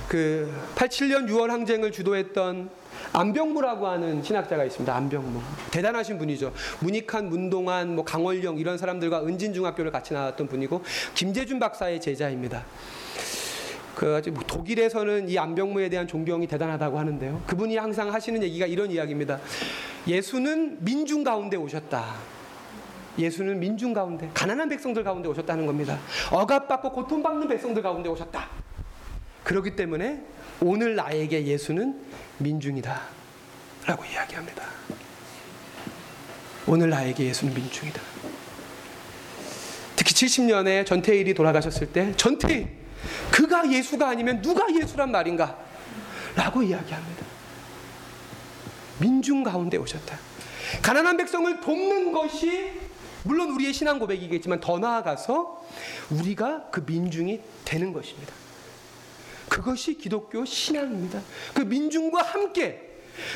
그 0.08 0.52
87년 0.76 1.28
6월 1.28 1.48
항쟁을 1.48 1.90
주도했던 1.90 2.70
안병무라고 3.12 3.86
하는 3.86 4.22
신학자가 4.22 4.64
있습니다. 4.64 4.94
안병무. 4.94 5.40
대단하신 5.70 6.18
분이죠. 6.18 6.52
문익환, 6.80 7.28
문동환, 7.28 7.94
뭐 7.94 8.04
강월령 8.04 8.58
이런 8.58 8.78
사람들과 8.78 9.24
은진중학교를 9.24 9.90
같이 9.90 10.14
나왔던 10.14 10.48
분이고 10.48 10.82
김재준 11.14 11.58
박사의 11.58 12.00
제자입니다. 12.00 12.64
그 13.94 14.20
독일에서는 14.46 15.28
이 15.28 15.38
안병무에 15.38 15.88
대한 15.88 16.06
존경이 16.06 16.46
대단하다고 16.46 16.98
하는데요. 16.98 17.42
그분이 17.46 17.76
항상 17.76 18.12
하시는 18.12 18.42
얘기가 18.42 18.66
이런 18.66 18.90
이야기입니다. 18.90 19.40
예수는 20.06 20.84
민중 20.84 21.24
가운데 21.24 21.56
오셨다. 21.56 22.35
예수는 23.18 23.58
민중 23.58 23.92
가운데 23.92 24.30
가난한 24.34 24.68
백성들 24.68 25.04
가운데 25.04 25.28
오셨다는 25.28 25.66
겁니다. 25.66 25.98
억압받고 26.30 26.92
고통받는 26.92 27.48
백성들 27.48 27.82
가운데 27.82 28.08
오셨다. 28.08 28.48
그렇기 29.44 29.76
때문에 29.76 30.22
오늘 30.60 30.96
나에게 30.96 31.46
예수는 31.46 32.00
민중이다. 32.38 33.00
라고 33.86 34.04
이야기합니다. 34.04 34.64
오늘 36.66 36.90
나에게 36.90 37.24
예수는 37.24 37.54
민중이다. 37.54 38.00
특히 39.94 40.12
70년에 40.12 40.84
전태일이 40.84 41.32
돌아가셨을 41.34 41.92
때 41.92 42.12
전태일 42.16 42.68
그가 43.30 43.70
예수가 43.70 44.08
아니면 44.08 44.42
누가 44.42 44.66
예수란 44.74 45.10
말인가? 45.10 45.56
라고 46.34 46.62
이야기합니다. 46.62 47.24
민중 48.98 49.42
가운데 49.42 49.76
오셨다. 49.76 50.18
가난한 50.82 51.16
백성을 51.16 51.60
돕는 51.60 52.12
것이 52.12 52.72
물론 53.26 53.50
우리의 53.50 53.72
신앙 53.72 53.98
고백이겠지만 53.98 54.60
더 54.60 54.78
나아가서 54.78 55.62
우리가 56.10 56.68
그 56.70 56.84
민중이 56.86 57.40
되는 57.64 57.92
것입니다. 57.92 58.32
그것이 59.48 59.96
기독교 59.98 60.44
신앙입니다. 60.44 61.20
그 61.54 61.62
민중과 61.62 62.22
함께 62.22 62.82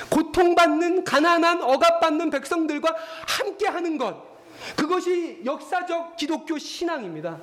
고통받는 0.08 1.04
가난한 1.04 1.62
억압받는 1.62 2.30
백성들과 2.30 2.94
함께 3.26 3.66
하는 3.66 3.98
것 3.98 4.30
그것이 4.76 5.40
역사적 5.44 6.16
기독교 6.16 6.58
신앙입니다. 6.58 7.38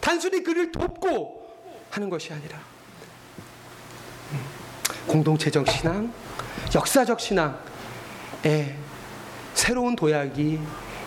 단순히 0.00 0.42
그를 0.42 0.70
돕고 0.72 1.42
하는 1.90 2.08
것이 2.08 2.32
아니라 2.32 2.58
음, 4.32 4.40
공동체적 5.06 5.68
신앙, 5.68 6.12
역사적 6.74 7.20
신앙의 7.20 7.56
새로운 9.54 9.96
도약이 9.96 10.60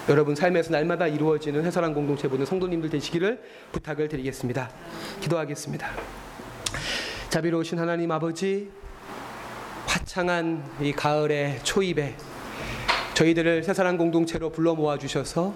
여러분 0.07 0.35
삶에서 0.35 0.71
날마다 0.71 1.07
이루어지는 1.07 1.65
해설한 1.65 1.95
공동체 1.95 2.27
보는 2.27 2.45
성도님들 2.45 2.91
되시기를 2.91 3.41
부탁을 3.71 4.07
드리겠습니다. 4.07 4.69
기도하겠습니다. 5.19 5.89
자비로우신 7.29 7.79
하나님 7.79 8.11
아버지 8.11 8.69
화창한 9.87 10.63
이 10.79 10.91
가을의 10.91 11.59
초입에 11.63 12.15
저희들을 13.15 13.63
새사랑 13.63 13.97
공동체로 13.97 14.51
불러 14.51 14.75
모아 14.75 14.99
주셔서 14.99 15.55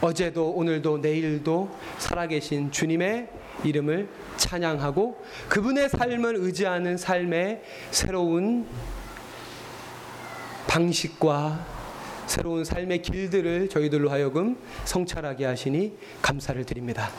어제도 0.00 0.50
오늘도 0.50 0.98
내일도 0.98 1.70
살아계신 1.98 2.72
주님의 2.72 3.28
이름을 3.62 4.08
찬양하고 4.38 5.22
그분의 5.48 5.88
삶을 5.88 6.34
의지하는 6.36 6.96
삶의 6.96 7.62
새로운 7.92 8.66
방식과 10.66 11.73
새로운 12.26 12.64
삶의 12.64 13.02
길들을 13.02 13.68
저희들로 13.68 14.10
하여금 14.10 14.56
성찰하게 14.84 15.44
하시니 15.44 15.96
감사를 16.22 16.64
드립니다. 16.64 17.10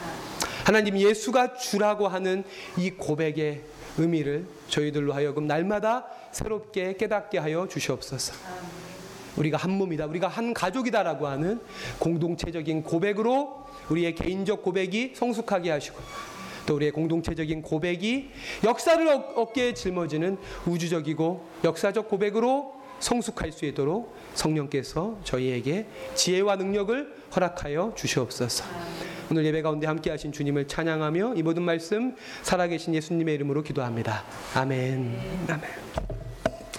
하나님 0.65 0.97
예수가 0.97 1.55
주라고 1.55 2.07
하는 2.07 2.43
이 2.77 2.91
고백의 2.91 3.61
의미를 3.97 4.45
저희들로 4.67 5.13
하여금 5.13 5.47
날마다 5.47 6.07
새롭게 6.31 6.97
깨닫게 6.97 7.37
하여 7.37 7.67
주시옵소서. 7.69 8.33
우리가 9.37 9.57
한 9.57 9.71
몸이다. 9.71 10.05
우리가 10.05 10.27
한 10.27 10.53
가족이다라고 10.53 11.27
하는 11.27 11.59
공동체적인 11.99 12.83
고백으로 12.83 13.65
우리의 13.89 14.15
개인적 14.15 14.63
고백이 14.63 15.13
성숙하게 15.15 15.71
하시고 15.71 15.97
또 16.65 16.75
우리의 16.75 16.91
공동체적인 16.91 17.61
고백이 17.61 18.31
역사를 18.63 19.07
어깨에 19.35 19.73
짊어지는 19.73 20.37
우주적이고 20.65 21.45
역사적 21.63 22.09
고백으로 22.09 22.74
성숙할 22.99 23.51
수 23.51 23.65
있도록 23.65 24.15
성령께서 24.33 25.19
저희에게 25.23 25.87
지혜와 26.15 26.55
능력을 26.55 27.13
허락하여 27.35 27.93
주시옵소서. 27.95 28.65
오늘 29.31 29.45
예배 29.45 29.61
가운데 29.61 29.87
함께 29.87 30.11
하신 30.11 30.31
주님을 30.31 30.67
찬양하며 30.67 31.35
이 31.35 31.43
모든 31.43 31.63
말씀 31.63 32.15
살아계신 32.43 32.93
예수님의 32.93 33.35
이름으로 33.35 33.63
기도합니다. 33.63 34.23
아멘. 34.53 35.19
아멘. 35.49 36.34